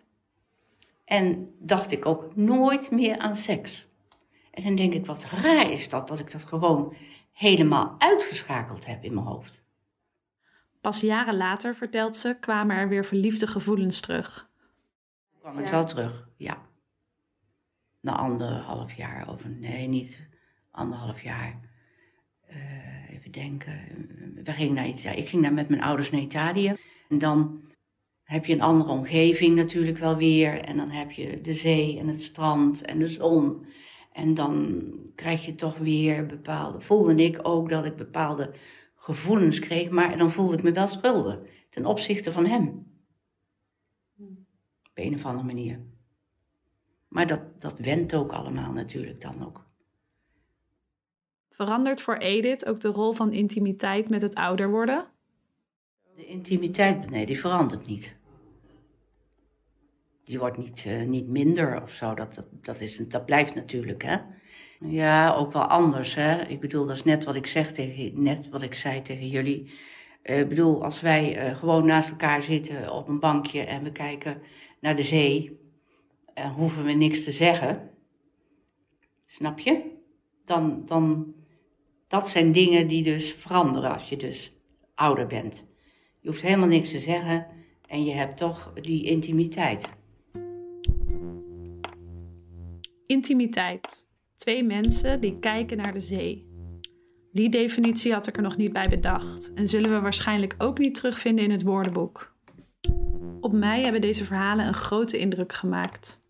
En 1.05 1.55
dacht 1.59 1.93
ik 1.93 2.07
ook 2.07 2.37
nooit 2.37 2.91
meer 2.91 3.19
aan 3.19 3.37
seks. 3.37 3.87
En 4.51 4.63
dan 4.63 4.77
denk 4.77 4.93
ik, 4.93 5.07
wat 5.07 5.25
raar 5.25 5.71
is 5.71 5.89
dat, 5.89 6.09
dat 6.09 6.19
ik 6.19 6.33
dat 6.33 6.45
gewoon 6.45 6.95
helemaal 7.33 7.95
uitgeschakeld 7.99 8.87
heb 8.87 9.05
in 9.05 9.15
mijn 9.15 9.27
hoofd. 9.27 9.65
Pas 10.81 11.01
jaren 11.01 11.37
later, 11.37 11.75
vertelt 11.75 12.17
ze, 12.17 12.37
kwamen 12.41 12.77
er 12.77 12.89
weer 12.89 13.05
verliefde 13.05 13.47
gevoelens 13.47 14.01
terug. 14.01 14.51
Kwam 15.41 15.57
het 15.57 15.71
wel 15.71 15.87
terug, 15.87 16.29
ja 16.37 16.71
na 18.03 18.17
anderhalf 18.17 18.93
jaar, 18.93 19.29
of 19.29 19.45
nee, 19.59 19.87
niet 19.87 20.29
anderhalf 20.71 21.23
jaar. 21.23 21.61
Uh, 22.51 23.17
even 23.17 23.33
denken. 23.33 23.81
We 24.45 24.53
gingen 24.53 24.75
naar 24.75 24.89
ja, 24.89 25.11
ik 25.11 25.29
ging 25.29 25.43
daar 25.43 25.53
met 25.53 25.69
mijn 25.69 25.83
ouders 25.83 26.11
naar 26.11 26.21
Italië. 26.21 26.75
En 27.09 27.19
dan 27.19 27.61
heb 28.23 28.45
je 28.45 28.53
een 28.53 28.61
andere 28.61 28.91
omgeving 28.91 29.57
natuurlijk 29.57 29.99
wel 29.99 30.17
weer. 30.17 30.61
En 30.61 30.77
dan 30.77 30.91
heb 30.91 31.11
je 31.11 31.41
de 31.41 31.55
zee 31.55 31.99
en 31.99 32.09
het 32.09 32.23
strand 32.23 32.83
en 32.83 32.99
de 32.99 33.09
zon. 33.09 33.67
En 34.13 34.35
dan 34.35 34.83
krijg 35.15 35.45
je 35.45 35.55
toch 35.55 35.79
weer 35.79 36.27
bepaalde. 36.27 36.81
Voelde 36.81 37.15
ik 37.15 37.39
ook 37.43 37.69
dat 37.69 37.85
ik 37.85 37.97
bepaalde 37.97 38.55
gevoelens 38.95 39.59
kreeg, 39.59 39.91
maar 39.91 40.19
dan 40.19 40.33
voelde 40.33 40.57
ik 40.57 40.63
me 40.63 40.73
wel 40.73 40.87
schuldig 40.87 41.39
ten 41.71 41.87
opzichte 41.87 42.33
van 42.33 42.47
hem. 42.47 42.91
Op 44.91 44.95
een 44.95 45.15
of 45.15 45.25
andere 45.25 45.47
manier. 45.47 45.81
Maar 47.09 47.27
dat, 47.27 47.61
dat 47.61 47.79
went 47.79 48.15
ook 48.15 48.33
allemaal 48.33 48.73
natuurlijk 48.73 49.21
dan 49.21 49.47
ook. 49.47 49.67
Verandert 51.49 52.03
voor 52.03 52.17
Edith 52.17 52.67
ook 52.67 52.81
de 52.81 52.89
rol 52.89 53.13
van 53.13 53.33
intimiteit 53.33 54.09
met 54.09 54.23
het 54.23 54.35
ouder 54.35 54.71
worden? 54.71 55.07
De 56.17 56.27
intimiteit, 56.27 57.11
nee, 57.11 57.27
die 57.27 57.41
verandert 57.41 57.87
niet. 57.87 58.17
Die 60.33 60.41
wordt 60.41 60.59
niet, 60.59 60.85
uh, 60.85 61.03
niet 61.03 61.29
minder 61.29 61.83
of 61.83 61.93
zo, 61.95 62.15
dat, 62.15 62.35
dat, 62.35 62.47
dat, 62.63 62.81
is, 62.81 62.97
dat 62.97 63.25
blijft 63.25 63.55
natuurlijk. 63.55 64.03
Hè? 64.03 64.17
Ja, 64.81 65.35
ook 65.35 65.53
wel 65.53 65.63
anders. 65.63 66.15
Hè? 66.15 66.43
Ik 66.43 66.61
bedoel, 66.61 66.87
dat 66.87 66.97
is 66.97 67.05
net 67.05 67.25
wat 67.25 67.35
ik, 67.35 67.47
zeg 67.47 67.73
tegen, 67.73 68.23
net 68.23 68.49
wat 68.49 68.63
ik 68.63 68.75
zei 68.75 69.03
tegen 69.03 69.29
jullie. 69.29 69.73
Eh, 70.23 70.39
ik 70.39 70.49
bedoel, 70.49 70.85
als 70.85 71.01
wij 71.01 71.37
eh, 71.37 71.57
gewoon 71.57 71.87
naast 71.87 72.11
elkaar 72.11 72.43
zitten 72.43 72.93
op 72.93 73.09
een 73.09 73.21
bankje 73.21 73.61
en 73.61 73.83
we 73.83 73.93
kijken 73.93 74.43
naar 74.81 74.97
de 74.97 75.03
zee, 75.03 75.61
en 76.35 76.51
hoeven 76.51 76.85
we 76.85 76.93
niks 76.93 77.25
te 77.25 77.33
zeggen. 77.33 77.91
Snap 79.25 79.59
je? 79.59 79.83
Dan, 80.45 80.83
dan, 80.87 81.35
dat 82.09 82.29
zijn 82.29 82.53
dingen 82.53 82.89
die 82.89 83.03
dus 83.03 83.33
veranderen 83.33 83.93
als 83.93 84.09
je 84.09 84.17
dus 84.17 84.53
ouder 84.95 85.27
bent. 85.27 85.67
Je 86.21 86.29
hoeft 86.29 86.43
helemaal 86.43 86.69
niks 86.69 86.91
te 86.91 86.99
zeggen 86.99 87.47
en 87.87 88.05
je 88.05 88.13
hebt 88.13 88.37
toch 88.37 88.73
die 88.75 89.05
intimiteit. 89.05 90.01
Intimiteit. 93.13 94.07
Twee 94.37 94.65
mensen 94.65 95.21
die 95.21 95.39
kijken 95.39 95.77
naar 95.77 95.93
de 95.93 96.01
zee. 96.01 96.51
Die 97.33 97.49
definitie 97.49 98.13
had 98.13 98.27
ik 98.27 98.37
er 98.37 98.43
nog 98.43 98.57
niet 98.57 98.73
bij 98.73 98.87
bedacht 98.89 99.53
en 99.55 99.69
zullen 99.69 99.91
we 99.91 100.01
waarschijnlijk 100.01 100.55
ook 100.59 100.79
niet 100.79 100.95
terugvinden 100.95 101.45
in 101.45 101.51
het 101.51 101.63
woordenboek. 101.63 102.37
Op 103.41 103.53
mij 103.53 103.83
hebben 103.83 104.01
deze 104.01 104.25
verhalen 104.25 104.67
een 104.67 104.75
grote 104.75 105.19
indruk 105.19 105.53
gemaakt. 105.53 106.21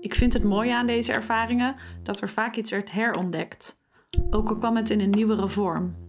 Ik 0.00 0.14
vind 0.14 0.32
het 0.32 0.44
mooie 0.44 0.74
aan 0.74 0.86
deze 0.86 1.12
ervaringen 1.12 1.74
dat 2.02 2.20
er 2.20 2.28
vaak 2.28 2.56
iets 2.56 2.70
werd 2.70 2.92
herontdekt, 2.92 3.78
ook 4.30 4.48
al 4.48 4.58
kwam 4.58 4.76
het 4.76 4.90
in 4.90 5.00
een 5.00 5.10
nieuwere 5.10 5.48
vorm. 5.48 6.01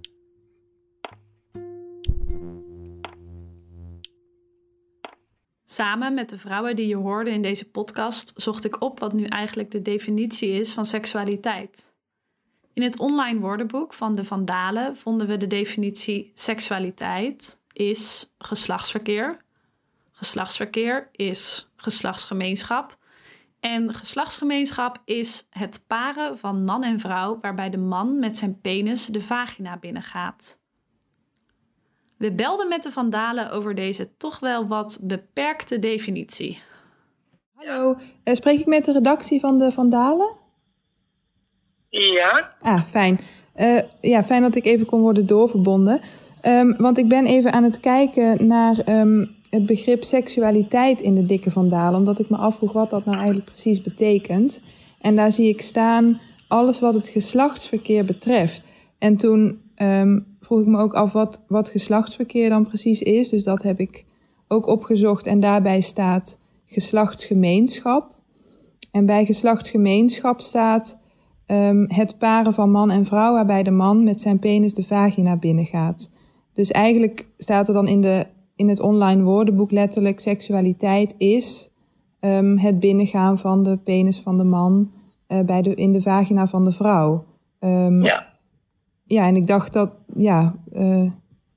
Samen 5.74 6.14
met 6.14 6.30
de 6.30 6.38
vrouwen 6.38 6.76
die 6.76 6.88
je 6.88 6.96
hoorde 6.96 7.30
in 7.30 7.42
deze 7.42 7.70
podcast 7.70 8.34
zocht 8.36 8.66
ik 8.66 8.82
op 8.82 9.00
wat 9.00 9.14
nu 9.14 9.24
eigenlijk 9.24 9.72
de 9.72 9.82
definitie 9.82 10.50
is 10.50 10.74
van 10.74 10.86
seksualiteit. 10.86 11.94
In 12.74 12.84
het 12.84 13.00
online 13.00 13.40
woordenboek 13.40 13.94
van 13.94 14.16
de 14.16 14.24
Vandalen 14.24 14.96
vonden 14.96 15.28
we 15.28 15.38
de 15.38 15.48
definitie 15.48 16.32
seksualiteit 16.34 17.60
is 17.72 18.34
geslachtsverkeer. 18.38 19.42
Geslachtsverkeer 20.12 21.10
is 21.12 21.70
geslachtsgemeenschap. 21.76 22.98
En 23.60 23.94
geslachtsgemeenschap 23.94 25.02
is 25.06 25.48
het 25.50 25.84
paren 25.88 26.38
van 26.38 26.64
man 26.64 26.84
en 26.84 27.00
vrouw 27.00 27.40
waarbij 27.42 27.70
de 27.70 27.78
man 27.78 28.20
met 28.20 28.38
zijn 28.38 28.62
penis 28.62 29.06
de 29.06 29.22
vagina 29.22 29.78
binnengaat. 29.78 30.62
We 32.24 32.34
belden 32.34 32.68
met 32.68 32.84
de 32.84 32.92
Vandalen 32.92 33.52
over 33.52 33.76
deze 33.76 34.18
toch 34.18 34.40
wel 34.40 34.68
wat 34.68 35.00
beperkte 35.02 35.80
definitie. 35.80 36.60
Hallo, 37.54 37.96
eh, 38.24 38.34
spreek 38.34 38.60
ik 38.60 38.66
met 38.66 38.86
de 38.86 38.92
redactie 38.92 39.40
van 39.40 39.58
de 39.58 39.72
Vandalen? 39.72 40.30
Ja, 41.90 42.56
Ah, 42.62 42.84
fijn. 42.84 43.20
Eh, 43.54 43.78
ja, 44.02 44.24
fijn 44.24 44.42
dat 44.42 44.56
ik 44.56 44.66
even 44.66 44.86
kon 44.86 45.02
worden 45.02 45.26
doorverbonden. 45.26 46.00
Ehm, 46.42 46.74
want 46.78 46.98
ik 46.98 47.08
ben 47.08 47.26
even 47.26 47.54
aan 47.54 47.64
het 47.64 47.80
kijken 47.80 48.48
naar 48.48 48.80
ehm, 48.80 49.26
het 49.50 49.66
begrip 49.66 50.04
seksualiteit 50.04 51.02
in 51.02 51.16
de 51.16 51.26
dikke 51.26 51.52
vandalen. 51.52 52.00
Omdat 52.00 52.20
ik 52.20 52.30
me 52.30 52.38
afvroeg 52.38 52.74
wat 52.74 52.90
dat 52.90 53.06
nou 53.06 53.18
eigenlijk 53.18 53.46
precies 53.46 53.82
betekent. 53.82 54.62
En 55.02 55.16
daar 55.16 55.32
zie 55.32 55.50
ik 55.50 55.62
staan 55.62 56.22
alles 56.48 56.80
wat 56.80 56.94
het 56.94 57.08
geslachtsverkeer 57.08 58.06
betreft. 58.06 58.64
En 58.98 59.18
toen 59.18 59.62
ehm, 59.76 60.20
vroeg 60.40 60.60
ik 60.60 60.68
me 60.68 60.78
ook 60.78 60.94
af 60.94 61.12
wat, 61.12 61.42
wat 61.48 61.70
geslachtsverkeer 61.70 62.50
dan 62.50 62.64
precies 62.64 63.02
is. 63.02 63.30
Dus 63.30 63.44
dat 63.44 63.64
heb 63.64 63.80
ik 63.80 64.06
ook 64.48 64.68
opgezocht. 64.68 65.28
En 65.28 65.40
daarbij 65.40 65.82
staat 65.82 66.40
geslachtsgemeenschap. 66.66 68.16
En 68.92 69.06
bij 69.06 69.26
geslachtsgemeenschap 69.26 70.42
staat 70.42 71.00
ehm, 71.46 71.86
het 71.88 72.18
paren 72.18 72.54
van 72.54 72.72
man 72.72 72.92
en 72.92 73.06
vrouw, 73.06 73.34
waarbij 73.34 73.64
de 73.64 73.72
man 73.72 74.04
met 74.04 74.22
zijn 74.22 74.40
penis 74.40 74.74
de 74.74 74.84
vagina 74.84 75.38
binnengaat. 75.38 76.10
Dus 76.54 76.72
eigenlijk 76.72 77.28
staat 77.38 77.68
er 77.68 77.74
dan 77.74 77.88
in, 77.88 78.02
de, 78.02 78.26
in 78.56 78.70
het 78.70 78.80
online 78.80 79.24
woordenboek 79.24 79.72
letterlijk: 79.72 80.20
seksualiteit 80.20 81.16
is 81.18 81.70
ehm, 82.20 82.58
het 82.58 82.80
binnengaan 82.80 83.40
van 83.40 83.64
de 83.64 83.78
penis 83.78 84.20
van 84.20 84.38
de 84.38 84.44
man 84.44 84.92
eh, 85.28 85.40
bij 85.40 85.62
de, 85.62 85.76
in 85.76 85.92
de 85.92 86.02
vagina 86.02 86.48
van 86.48 86.66
de 86.66 86.72
vrouw. 86.72 87.26
Ehm, 87.60 88.04
ja. 88.04 88.33
Ja, 89.14 89.28
en 89.28 89.36
ik 89.36 89.48
dacht 89.48 89.74
dat, 89.74 89.92
ja, 90.16 90.54
eh, 90.74 91.12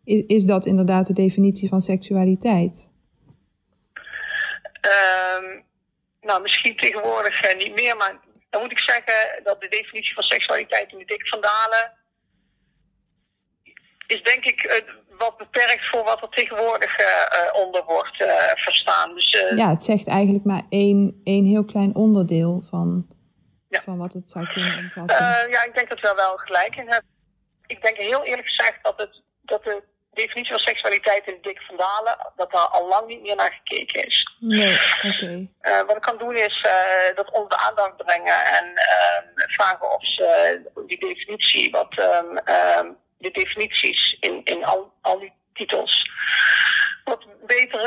is, 0.04 0.20
is 0.26 0.44
dat 0.44 0.66
inderdaad 0.66 1.06
de 1.06 1.12
definitie 1.12 1.68
van 1.68 1.80
seksualiteit? 1.80 2.90
Ehm, 4.80 5.60
nou, 6.20 6.42
misschien 6.42 6.76
tegenwoordig 6.76 7.40
eh, 7.40 7.58
niet 7.58 7.74
meer, 7.74 7.96
maar 7.96 8.20
dan 8.50 8.62
moet 8.62 8.70
ik 8.70 8.78
zeggen 8.78 9.42
dat 9.44 9.60
de 9.60 9.68
definitie 9.68 10.14
van 10.14 10.22
seksualiteit 10.22 10.92
in 10.92 10.98
de 10.98 11.04
dikke 11.04 11.26
vandalen 11.26 11.92
is 14.06 14.22
denk 14.22 14.44
ik 14.44 14.62
eh, 14.62 14.82
wat 15.18 15.36
beperkt 15.36 15.86
voor 15.86 16.04
wat 16.04 16.22
er 16.22 16.28
tegenwoordig 16.28 16.96
onder 17.52 17.84
wordt 17.84 18.16
verstaan. 18.54 19.14
Dus 19.14 19.30
Ja, 19.54 19.68
het 19.68 19.84
zegt 19.84 20.08
eigenlijk 20.08 20.44
maar 20.44 20.62
één, 20.70 21.20
één 21.24 21.44
heel 21.44 21.64
klein 21.64 21.94
onderdeel 21.94 22.62
van, 22.70 23.06
van 23.70 23.98
wat 23.98 24.12
het 24.12 24.30
zou 24.30 24.46
kunnen 24.46 24.78
omvatten. 24.78 25.50
ja, 25.50 25.64
ik 25.64 25.74
denk 25.74 25.88
dat 25.88 26.00
we 26.00 26.12
wel 26.16 26.36
gelijk 26.36 26.76
in 26.76 26.88
hebben. 26.88 27.15
Ik 27.66 27.82
denk 27.82 27.96
heel 27.96 28.24
eerlijk 28.24 28.48
gezegd 28.48 28.78
dat, 28.82 28.98
het, 28.98 29.22
dat 29.42 29.64
de 29.64 29.82
definitie 30.16 30.52
van 30.52 30.58
seksualiteit 30.58 31.26
in 31.26 31.34
de 31.34 31.48
dikke 31.48 31.64
vandalen, 31.64 32.16
dat 32.36 32.50
daar 32.50 32.68
al 32.68 32.88
lang 32.88 33.06
niet 33.06 33.22
meer 33.22 33.36
naar 33.36 33.60
gekeken 33.62 34.06
is. 34.06 34.36
nee, 34.38 34.78
oké. 35.02 35.46
Eh, 35.60 35.82
wat 35.86 35.96
ik 35.96 36.02
kan 36.02 36.18
doen 36.18 36.36
is 36.36 36.62
eh, 36.62 37.16
dat 37.16 37.30
onder 37.30 37.48
de 37.48 37.64
aandacht 37.64 37.96
brengen 37.96 38.44
en 38.44 38.64
ehm, 38.74 39.48
vragen 39.48 39.92
of 39.92 40.06
ze 40.06 40.60
die 40.86 40.98
definitie, 40.98 41.70
wat 41.70 41.98
ehm, 41.98 42.36
ehm, 42.36 42.86
de 43.18 43.30
definities 43.30 44.16
in, 44.20 44.40
in 44.44 44.64
al, 44.64 44.92
al 45.00 45.18
die 45.18 45.32
titels, 45.54 46.10
wat 47.04 47.26
beter 47.46 47.80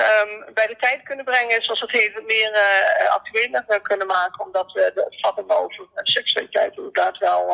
bij 0.53 0.67
de 0.67 0.75
tijd 0.79 1.03
kunnen 1.03 1.25
brengen, 1.25 1.63
zoals 1.63 1.79
het 1.79 1.91
heet, 1.91 2.25
meer 2.25 2.51
eh 2.51 3.09
actueler 3.09 3.81
kunnen 3.81 4.07
maken, 4.07 4.45
omdat 4.45 4.71
we 4.71 4.91
de 4.95 5.05
opvatting 5.05 5.51
over 5.51 5.87
seksualiteit 6.03 6.77
inderdaad 6.77 7.17
wel, 7.17 7.45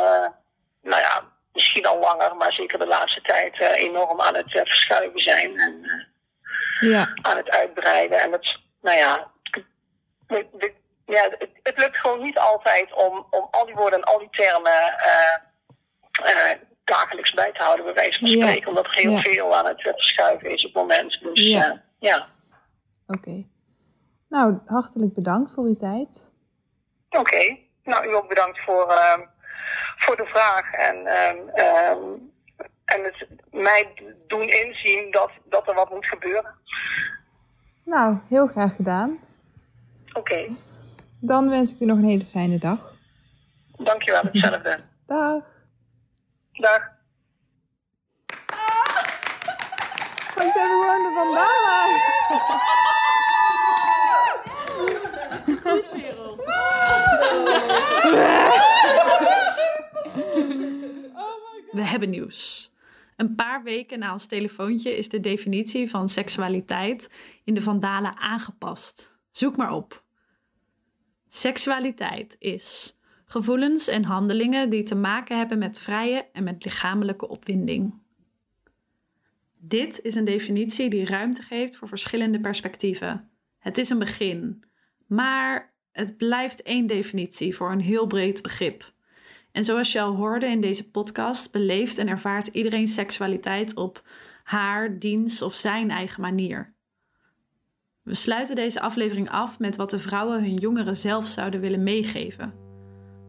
nou 0.81 1.01
ja, 1.01 1.23
misschien 1.55 1.85
al 1.85 1.99
langer, 1.99 2.35
maar 2.35 2.53
zeker 2.53 2.79
de 2.79 2.85
laatste 2.87 3.21
tijd 3.21 3.59
eh, 3.59 3.69
enorm 3.83 4.21
aan 4.21 4.35
het 4.35 4.53
eh, 4.55 4.61
verschuiven 4.61 5.19
zijn 5.19 5.59
en 5.59 5.83
eh, 5.83 6.89
Ja, 6.89 7.09
aan 7.21 7.37
het 7.37 7.49
uitbreiden. 7.49 8.19
En 8.21 8.31
dat, 8.31 8.59
nou 8.81 8.97
ja, 8.97 9.31
ja 11.05 11.23
het, 11.37 11.49
het 11.63 11.77
lukt 11.77 11.97
gewoon 11.97 12.21
niet 12.23 12.37
altijd 12.39 12.93
om, 12.93 13.27
om 13.29 13.47
al 13.51 13.65
die 13.65 13.75
woorden 13.75 13.99
en 13.99 14.05
al 14.05 14.19
die 14.19 14.29
termen 14.31 14.71
dagelijks 16.83 17.33
bij 17.33 17.51
te 17.51 17.63
houden, 17.63 17.85
bij 17.85 17.93
wijze 17.93 18.19
van 18.19 18.29
Ja. 18.29 18.45
spreken. 18.47 18.67
Omdat 18.69 18.85
er 18.85 18.93
heel 18.93 19.11
Ja. 19.11 19.21
veel 19.21 19.55
aan 19.55 19.65
het 19.65 19.81
verschuiven 19.81 20.49
is 20.49 20.65
op 20.65 20.73
het 20.73 20.81
moment. 20.81 21.19
Dus 21.21 21.39
Ja. 21.47 21.57
ja. 21.65 21.81
ja. 21.99 22.27
oké. 23.07 23.43
Nou, 24.29 24.57
hartelijk 24.65 25.13
bedankt 25.13 25.51
voor 25.53 25.63
uw 25.63 25.75
tijd. 25.75 26.31
Oké. 27.09 27.57
Nou, 27.83 28.07
u 28.09 28.15
ook 28.15 28.27
bedankt 28.27 28.59
voor, 28.59 28.93
voor 29.97 30.15
de 30.15 30.25
vraag. 30.25 30.71
En, 30.71 31.06
ehm, 31.06 31.47
ehm, 31.54 31.99
en 32.86 33.04
het 33.04 33.28
mij 33.51 33.88
doen 34.28 34.49
inzien 34.49 35.12
dat, 35.12 35.32
dat 35.43 35.67
er 35.67 35.73
wat 35.73 35.89
moet 35.89 36.06
gebeuren. 36.06 36.54
Nou, 37.84 38.17
heel 38.30 38.47
graag 38.47 38.75
gedaan. 38.75 39.19
Oké. 40.13 40.47
Dan 41.19 41.49
wens 41.49 41.73
ik 41.73 41.80
u 41.80 41.86
nog 41.86 41.97
een 41.97 42.04
hele 42.04 42.25
fijne 42.25 42.58
dag. 42.58 42.93
Dankjewel, 43.78 44.21
hetzelfde. 44.21 44.78
Dag. 45.06 45.43
Dag. 46.51 46.93
Hebben 50.36 50.80
gewoon 50.80 50.99
de 50.99 51.12
vandalen. 51.15 52.04
We 61.76 61.82
hebben 61.86 62.10
nieuws. 62.10 62.71
Een 63.15 63.36
paar 63.36 63.63
weken 63.63 64.00
na 64.00 64.12
ons 64.12 64.26
telefoontje 64.26 64.98
is 64.98 65.10
de 65.10 65.19
definitie 65.19 65.90
van 65.90 66.10
seksualiteit 66.10 67.10
in 67.44 67.54
de 67.54 67.62
Vandalen 67.62 68.17
aangepast. 68.17 69.15
Zoek 69.30 69.58
maar 69.58 69.71
op. 69.71 70.04
Seksualiteit 71.30 72.36
is 72.40 72.98
gevoelens 73.26 73.88
en 73.88 74.04
handelingen 74.04 74.69
die 74.69 74.84
te 74.84 74.96
maken 74.96 75.38
hebben 75.38 75.58
met 75.58 75.80
vrije 75.80 76.28
en 76.34 76.44
met 76.44 76.63
lichamelijke 76.63 77.28
opwinding. 77.28 77.94
Dit 79.60 80.02
is 80.02 80.15
een 80.15 80.26
definitie 80.26 80.90
die 80.90 81.06
ruimte 81.06 81.42
geeft 81.42 81.76
voor 81.76 81.88
verschillende 81.88 82.40
perspectieven. 82.40 83.30
Het 83.60 83.78
is 83.78 83.90
een 83.90 84.00
begin, 84.00 84.63
maar 85.08 85.73
het 85.92 86.17
blijft 86.17 86.62
één 86.62 86.88
definitie 86.88 87.56
voor 87.56 87.71
een 87.71 87.82
heel 87.82 88.08
breed 88.08 88.42
begrip. 88.42 88.94
En 89.56 89.63
zoals 89.63 89.91
je 89.91 90.01
al 90.01 90.15
hoorde 90.15 90.45
in 90.45 90.62
deze 90.62 90.89
podcast, 90.89 91.51
beleeft 91.51 91.97
en 91.97 92.08
ervaart 92.08 92.47
iedereen 92.47 92.87
seksualiteit 92.87 93.75
op 93.75 94.03
haar, 94.43 94.99
diens 94.99 95.41
of 95.41 95.53
zijn 95.53 95.91
eigen 95.91 96.21
manier. 96.21 96.73
We 98.01 98.13
sluiten 98.13 98.56
deze 98.56 98.81
aflevering 98.81 99.29
af 99.29 99.60
met 99.60 99.75
wat 99.75 99.89
de 99.89 99.99
vrouwen 99.99 100.43
hun 100.43 100.53
jongeren 100.53 100.95
zelf 100.95 101.25
zouden 101.25 101.60
willen 101.60 101.83
meegeven. 101.83 102.53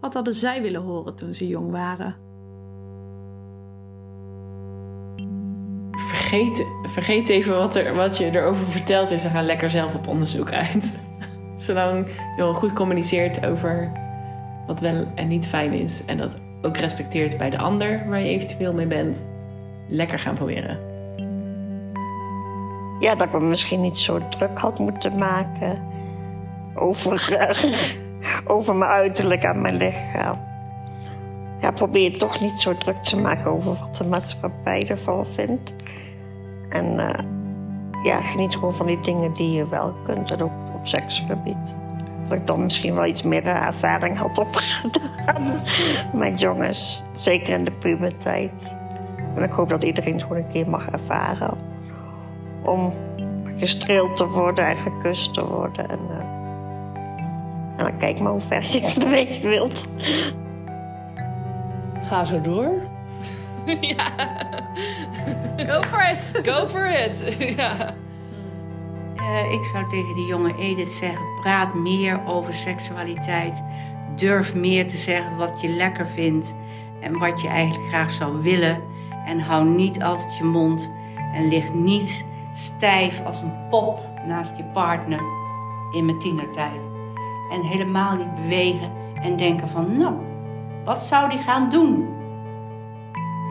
Wat 0.01 0.15
hadden 0.15 0.35
zij 0.35 0.63
willen 0.63 0.81
horen 0.81 1.17
toen 1.17 1.35
ze 1.35 1.47
jong 1.47 1.71
waren? 1.71 2.17
Vergeet, 5.91 6.67
vergeet 6.83 7.29
even 7.29 7.57
wat, 7.57 7.77
er, 7.77 7.95
wat 7.95 8.17
je 8.17 8.31
erover 8.31 8.67
verteld 8.67 9.11
is 9.11 9.25
en 9.25 9.31
ga 9.31 9.43
lekker 9.43 9.71
zelf 9.71 9.95
op 9.95 10.07
onderzoek 10.07 10.53
uit. 10.53 10.99
Zolang 11.57 12.07
je 12.37 12.43
goed 12.43 12.73
communiceert 12.73 13.45
over 13.45 14.05
wat 14.67 14.81
wel 14.81 15.07
en 15.15 15.29
niet 15.29 15.49
fijn 15.49 15.73
is 15.73 16.05
en 16.05 16.17
dat 16.17 16.31
ook 16.63 16.77
respecteert 16.77 17.39
bij 17.39 17.51
de 17.51 17.59
ander 17.59 18.09
waar 18.09 18.21
je 18.21 18.29
eventueel 18.29 18.73
mee 18.73 18.87
bent, 18.87 19.29
lekker 19.89 20.19
gaan 20.19 20.35
proberen. 20.35 20.79
Ja, 23.01 23.15
dat 23.15 23.27
ik 23.27 23.33
me 23.33 23.41
misschien 23.41 23.81
niet 23.81 23.99
zo 23.99 24.29
druk 24.29 24.59
had 24.59 24.79
moeten 24.79 25.19
maken 25.19 25.79
over, 26.75 27.47
over 28.47 28.75
mijn 28.75 28.91
uiterlijk 28.91 29.43
en 29.43 29.61
mijn 29.61 29.77
lichaam. 29.77 30.39
Ja, 31.61 31.71
probeer 31.71 32.19
toch 32.19 32.41
niet 32.41 32.61
zo 32.61 32.79
druk 32.79 33.03
te 33.03 33.21
maken 33.21 33.51
over 33.51 33.77
wat 33.81 33.97
de 33.97 34.05
maatschappij 34.05 34.89
ervan 34.89 35.27
vindt. 35.27 35.73
En 36.69 36.85
uh, 36.85 38.05
ja, 38.05 38.21
geniet 38.21 38.55
gewoon 38.55 38.75
van 38.75 38.87
die 38.87 39.01
dingen 39.01 39.33
die 39.33 39.51
je 39.51 39.69
wel 39.69 39.95
kunt, 40.05 40.31
en 40.31 40.43
ook 40.43 40.53
op 40.75 40.87
seksgebied. 40.87 41.77
Dat 42.29 42.39
ik 42.39 42.47
dan 42.47 42.63
misschien 42.63 42.95
wel 42.95 43.07
iets 43.07 43.23
meer 43.23 43.47
ervaring 43.47 44.19
had 44.19 44.39
opgedaan 44.39 45.63
met 46.23 46.41
jongens, 46.41 47.03
zeker 47.15 47.55
in 47.55 47.65
de 47.65 47.71
puberteit. 47.71 48.77
En 49.37 49.43
ik 49.43 49.51
hoop 49.51 49.69
dat 49.69 49.83
iedereen 49.83 50.21
gewoon 50.21 50.37
een 50.37 50.49
keer 50.49 50.69
mag 50.69 50.89
ervaren 50.91 51.59
om 52.63 52.93
gestreeld 53.59 54.17
te 54.17 54.29
worden 54.29 54.67
en 54.67 54.77
gekust 54.77 55.35
te 55.35 55.47
worden. 55.47 55.91
En, 55.91 56.01
uh, 56.11 56.17
en 57.77 57.85
dan 57.85 57.99
kijk 57.99 58.21
maar 58.21 58.33
hoe 58.33 58.41
ver 58.41 58.73
je 58.73 58.93
de 58.99 59.09
weg 59.09 59.41
wilt. 59.41 59.85
Ga 62.01 62.25
zo 62.25 62.41
door. 62.41 62.83
ja. 63.97 64.09
Go 65.57 65.81
for 65.81 66.11
it. 66.11 66.47
Go 66.47 66.67
for 66.67 66.87
it. 66.87 67.37
ja. 67.57 67.95
Uh, 69.17 69.53
ik 69.53 69.65
zou 69.65 69.89
tegen 69.89 70.15
die 70.15 70.27
jonge 70.27 70.55
Edith 70.59 70.91
zeggen: 70.91 71.36
praat 71.47 71.75
meer 71.75 72.21
over 72.25 72.55
seksualiteit. 72.55 73.63
Durf 74.15 74.55
meer 74.55 74.87
te 74.87 74.97
zeggen 74.97 75.37
wat 75.37 75.61
je 75.61 75.69
lekker 75.69 76.07
vindt 76.07 76.55
en 77.01 77.19
wat 77.19 77.41
je 77.41 77.49
eigenlijk 77.49 77.89
graag 77.89 78.13
zou 78.13 78.43
willen. 78.43 78.83
En 79.27 79.41
hou 79.41 79.69
niet 79.69 80.03
altijd 80.03 80.37
je 80.37 80.45
mond 80.45 80.93
en 81.35 81.49
lig 81.49 81.73
niet 81.73 82.27
stijf 82.55 83.25
als 83.25 83.41
een 83.41 83.69
pop 83.71 84.01
naast 84.27 84.57
je 84.57 84.65
partner 84.65 85.21
in 85.93 86.05
mijn 86.05 86.19
tienertijd. 86.19 86.89
En 87.53 87.63
helemaal 87.63 88.17
niet 88.17 88.35
bewegen 88.35 88.91
en 89.23 89.37
denken 89.37 89.69
van, 89.69 89.99
nou, 89.99 90.15
wat 90.85 91.03
zou 91.03 91.31
die 91.31 91.41
gaan 91.41 91.71
doen? 91.71 92.09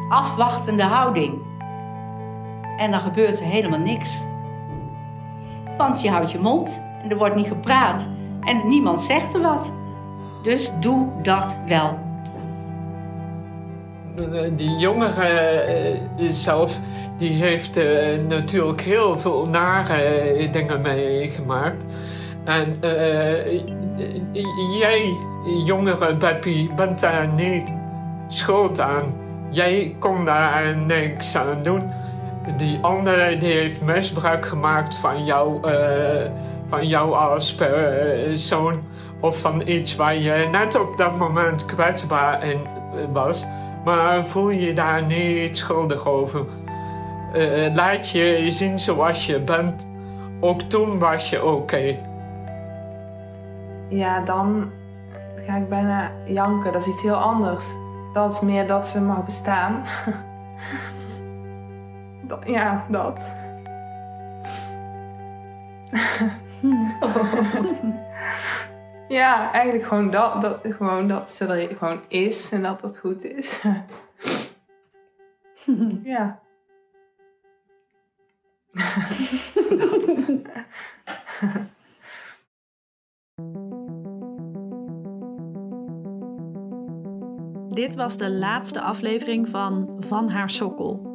Afwachtende 0.10 0.84
houding. 0.84 1.34
En 2.78 2.92
dan 2.92 3.00
gebeurt 3.00 3.40
er 3.40 3.46
helemaal 3.46 3.80
niks. 3.80 4.24
Want 5.78 6.02
je 6.02 6.10
houdt 6.10 6.32
je 6.32 6.40
mond 6.40 6.84
er 7.10 7.18
wordt 7.18 7.36
niet 7.36 7.48
gepraat 7.48 8.10
en 8.42 8.68
niemand 8.68 9.02
zegt 9.02 9.34
er 9.34 9.42
wat. 9.42 9.74
Dus 10.44 10.72
doe 10.80 11.08
dat 11.22 11.58
wel. 11.68 12.00
Die 14.56 14.78
jongere 14.78 16.00
zelf, 16.18 16.80
die 17.18 17.44
heeft 17.44 17.78
uh, 17.78 18.22
natuurlijk 18.28 18.82
heel 18.82 19.20
veel 19.20 19.46
nare 19.46 20.50
dingen 20.52 20.82
meegemaakt. 20.82 21.86
En 22.44 22.76
jij, 24.80 25.14
jongere 25.66 26.16
Beppie, 26.16 26.74
bent 26.74 27.00
daar 27.00 27.28
niet 27.28 27.74
schuld 28.28 28.80
aan. 28.80 29.14
Jij 29.50 29.96
kon 30.00 30.26
daar 30.26 30.78
niks 30.78 31.36
aan 31.36 31.64
doen. 31.64 31.82
Die 32.58 32.78
andere 32.82 33.38
die 33.38 33.52
heeft 33.52 33.82
misbruik 33.82 34.46
gemaakt 34.46 34.98
van 34.98 35.26
jou, 35.26 35.70
uh, 35.70 36.32
van 36.76 36.88
jou 36.88 37.14
als 37.14 37.56
persoon. 37.56 38.84
Of 39.20 39.40
van 39.40 39.68
iets 39.68 39.96
waar 39.96 40.16
je 40.16 40.48
net 40.52 40.80
op 40.80 40.98
dat 40.98 41.18
moment 41.18 41.66
kwetsbaar 41.66 42.44
in 42.44 42.60
was. 43.14 43.46
Maar 43.86 44.28
voel 44.28 44.50
je 44.50 44.74
daar 44.74 45.06
niet 45.06 45.58
schuldig 45.58 46.08
over. 46.08 46.46
Uh, 47.34 47.74
laat 47.76 48.10
je 48.10 48.52
zien 48.52 48.80
zoals 48.80 49.26
je 49.26 49.40
bent. 49.40 49.88
Ook 50.40 50.62
toen 50.62 51.00
was 51.00 51.30
je 51.30 51.46
oké. 51.46 51.98
Ja, 53.90 54.20
dan 54.20 54.72
ga 55.48 55.56
ik 55.56 55.70
bijna 55.70 56.12
janken. 56.26 56.72
Dat 56.72 56.82
is 56.82 56.88
iets 56.88 57.02
heel 57.02 57.16
anders. 57.16 57.64
Dat 58.14 58.32
is 58.32 58.40
meer 58.40 58.68
dat 58.68 58.88
ze 58.88 59.02
mag 59.02 59.26
bestaan. 59.26 59.84
ja, 62.56 62.86
dat. 62.90 63.36
ja, 69.08 69.52
eigenlijk 69.52 69.86
gewoon 69.86 70.12
dat, 70.12 70.42
dat, 70.42 70.60
gewoon 70.64 71.08
dat 71.08 71.30
ze 71.30 71.46
er 71.46 71.76
gewoon 71.76 72.02
is 72.08 72.52
en 72.52 72.62
dat 72.62 72.82
dat 72.82 72.98
goed 72.98 73.24
is. 73.24 73.62
ja. 76.04 76.40
Dit 87.76 87.96
was 87.96 88.18
de 88.18 88.32
laatste 88.32 88.82
aflevering 88.82 89.50
van 89.50 89.98
Van 90.00 90.30
haar 90.30 90.50
sokkel. 90.50 91.14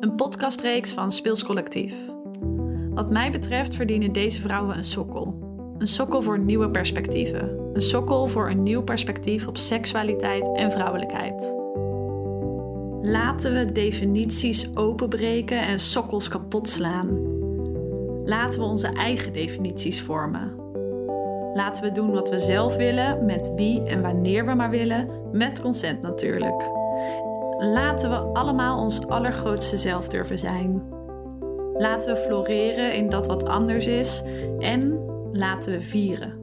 Een 0.00 0.14
podcastreeks 0.14 0.92
van 0.92 1.12
Speels 1.12 1.44
Collectief. 1.44 2.21
Wat 2.94 3.10
mij 3.10 3.30
betreft 3.30 3.74
verdienen 3.74 4.12
deze 4.12 4.40
vrouwen 4.40 4.76
een 4.76 4.84
sokkel. 4.84 5.38
Een 5.78 5.88
sokkel 5.88 6.22
voor 6.22 6.38
nieuwe 6.38 6.70
perspectieven. 6.70 7.70
Een 7.72 7.82
sokkel 7.82 8.26
voor 8.26 8.50
een 8.50 8.62
nieuw 8.62 8.82
perspectief 8.82 9.46
op 9.46 9.56
seksualiteit 9.56 10.52
en 10.54 10.70
vrouwelijkheid. 10.70 11.56
Laten 13.02 13.54
we 13.54 13.72
definities 13.72 14.76
openbreken 14.76 15.66
en 15.66 15.78
sokkels 15.78 16.28
kapot 16.28 16.68
slaan. 16.68 17.08
Laten 18.24 18.60
we 18.60 18.66
onze 18.66 18.88
eigen 18.88 19.32
definities 19.32 20.02
vormen. 20.02 20.54
Laten 21.54 21.84
we 21.84 21.92
doen 21.92 22.10
wat 22.10 22.30
we 22.30 22.38
zelf 22.38 22.76
willen, 22.76 23.24
met 23.24 23.52
wie 23.56 23.82
en 23.82 24.02
wanneer 24.02 24.46
we 24.46 24.54
maar 24.54 24.70
willen, 24.70 25.08
met 25.32 25.60
consent 25.60 26.02
natuurlijk. 26.02 26.70
Laten 27.58 28.10
we 28.10 28.16
allemaal 28.16 28.78
ons 28.78 29.06
allergrootste 29.06 29.76
zelf 29.76 30.08
durven 30.08 30.38
zijn. 30.38 31.00
Laten 31.74 32.14
we 32.14 32.20
floreren 32.20 32.94
in 32.94 33.08
dat 33.08 33.26
wat 33.26 33.48
anders 33.48 33.86
is 33.86 34.22
en 34.58 35.04
laten 35.32 35.72
we 35.72 35.82
vieren. 35.82 36.40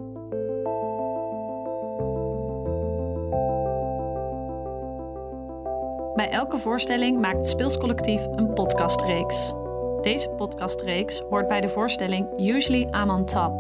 Bij 6.15 6.30
elke 6.30 6.57
voorstelling 6.57 7.19
maakt 7.19 7.47
Speelscollectief 7.47 8.25
een 8.36 8.53
podcastreeks. 8.53 9.53
Deze 10.01 10.30
podcastreeks 10.30 11.21
hoort 11.30 11.47
bij 11.47 11.61
de 11.61 11.69
voorstelling 11.69 12.27
Usually 12.39 12.82
I'm 12.82 13.09
on 13.09 13.25
Top, 13.25 13.57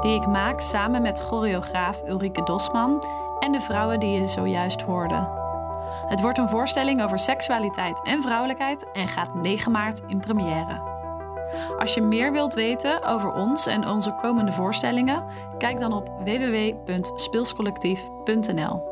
die 0.00 0.14
ik 0.14 0.26
maak 0.26 0.60
samen 0.60 1.02
met 1.02 1.20
choreograaf 1.20 2.02
Ulrike 2.08 2.42
Dosman 2.42 3.04
en 3.38 3.52
de 3.52 3.60
vrouwen 3.60 4.00
die 4.00 4.20
je 4.20 4.26
zojuist 4.26 4.80
hoorde. 4.80 5.28
Het 6.06 6.20
wordt 6.20 6.38
een 6.38 6.48
voorstelling 6.48 7.02
over 7.02 7.18
seksualiteit 7.18 8.02
en 8.02 8.22
vrouwelijkheid 8.22 8.86
en 8.92 9.08
gaat 9.08 9.34
9 9.34 9.72
maart 9.72 10.00
in 10.06 10.20
première. 10.20 10.89
Als 11.78 11.94
je 11.94 12.02
meer 12.02 12.32
wilt 12.32 12.54
weten 12.54 13.04
over 13.04 13.32
ons 13.32 13.66
en 13.66 13.88
onze 13.88 14.14
komende 14.14 14.52
voorstellingen, 14.52 15.24
kijk 15.58 15.78
dan 15.78 15.92
op 15.92 16.08
www.speelscollectief.nl. 16.24 18.88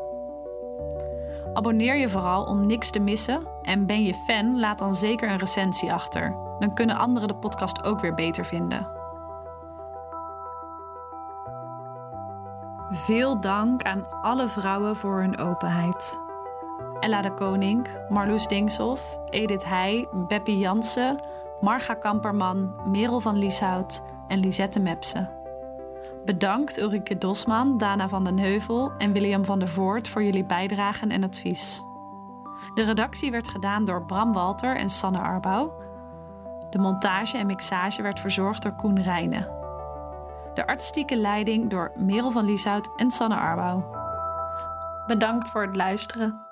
Abonneer 1.53 1.95
je 1.95 2.09
vooral 2.09 2.43
om 2.43 2.65
niks 2.65 2.89
te 2.89 2.99
missen 2.99 3.47
en 3.61 3.85
ben 3.85 4.03
je 4.03 4.13
fan, 4.13 4.59
laat 4.59 4.79
dan 4.79 4.95
zeker 4.95 5.29
een 5.29 5.37
recensie 5.37 5.93
achter. 5.93 6.35
Dan 6.59 6.73
kunnen 6.73 6.97
anderen 6.97 7.27
de 7.27 7.35
podcast 7.35 7.83
ook 7.83 7.99
weer 7.99 8.13
beter 8.13 8.45
vinden. 8.45 8.87
Veel 12.89 13.39
dank 13.39 13.83
aan 13.83 14.07
alle 14.21 14.47
vrouwen 14.47 14.95
voor 14.95 15.19
hun 15.19 15.37
openheid. 15.37 16.19
Ella 16.99 17.21
de 17.21 17.33
Koning, 17.33 17.87
Marloes 18.09 18.47
Dingshoff, 18.47 19.19
Edith 19.29 19.65
Heij, 19.65 20.07
Beppie 20.11 20.57
Jansen, 20.57 21.19
Marga 21.61 21.93
Kamperman, 21.93 22.73
Merel 22.85 23.19
van 23.19 23.37
Lieshout 23.37 24.01
en 24.27 24.39
Lisette 24.39 24.79
Mepsen. 24.79 25.29
Bedankt 26.25 26.79
Ulrike 26.79 27.17
Dosman, 27.17 27.77
Dana 27.77 28.07
van 28.07 28.23
den 28.23 28.37
Heuvel 28.37 28.91
en 28.97 29.11
William 29.11 29.45
van 29.45 29.59
der 29.59 29.67
Voort 29.67 30.07
voor 30.07 30.23
jullie 30.23 30.45
bijdragen 30.45 31.11
en 31.11 31.23
advies. 31.23 31.83
De 32.73 32.83
redactie 32.83 33.31
werd 33.31 33.47
gedaan 33.47 33.85
door 33.85 34.05
Bram 34.05 34.33
Walter 34.33 34.75
en 34.75 34.89
Sanne 34.89 35.19
Arbouw. 35.19 35.73
De 36.69 36.79
montage 36.79 37.37
en 37.37 37.47
mixage 37.47 38.01
werd 38.01 38.19
verzorgd 38.19 38.63
door 38.63 38.75
Koen 38.75 39.01
Rijnen. 39.01 39.47
De 40.53 40.67
artistieke 40.67 41.15
leiding 41.15 41.69
door 41.69 41.91
Merel 41.95 42.31
van 42.31 42.45
Lieshout 42.45 42.89
en 42.95 43.11
Sanne 43.11 43.35
Arbouw. 43.37 43.97
Bedankt 45.07 45.49
voor 45.49 45.61
het 45.61 45.75
luisteren. 45.75 46.48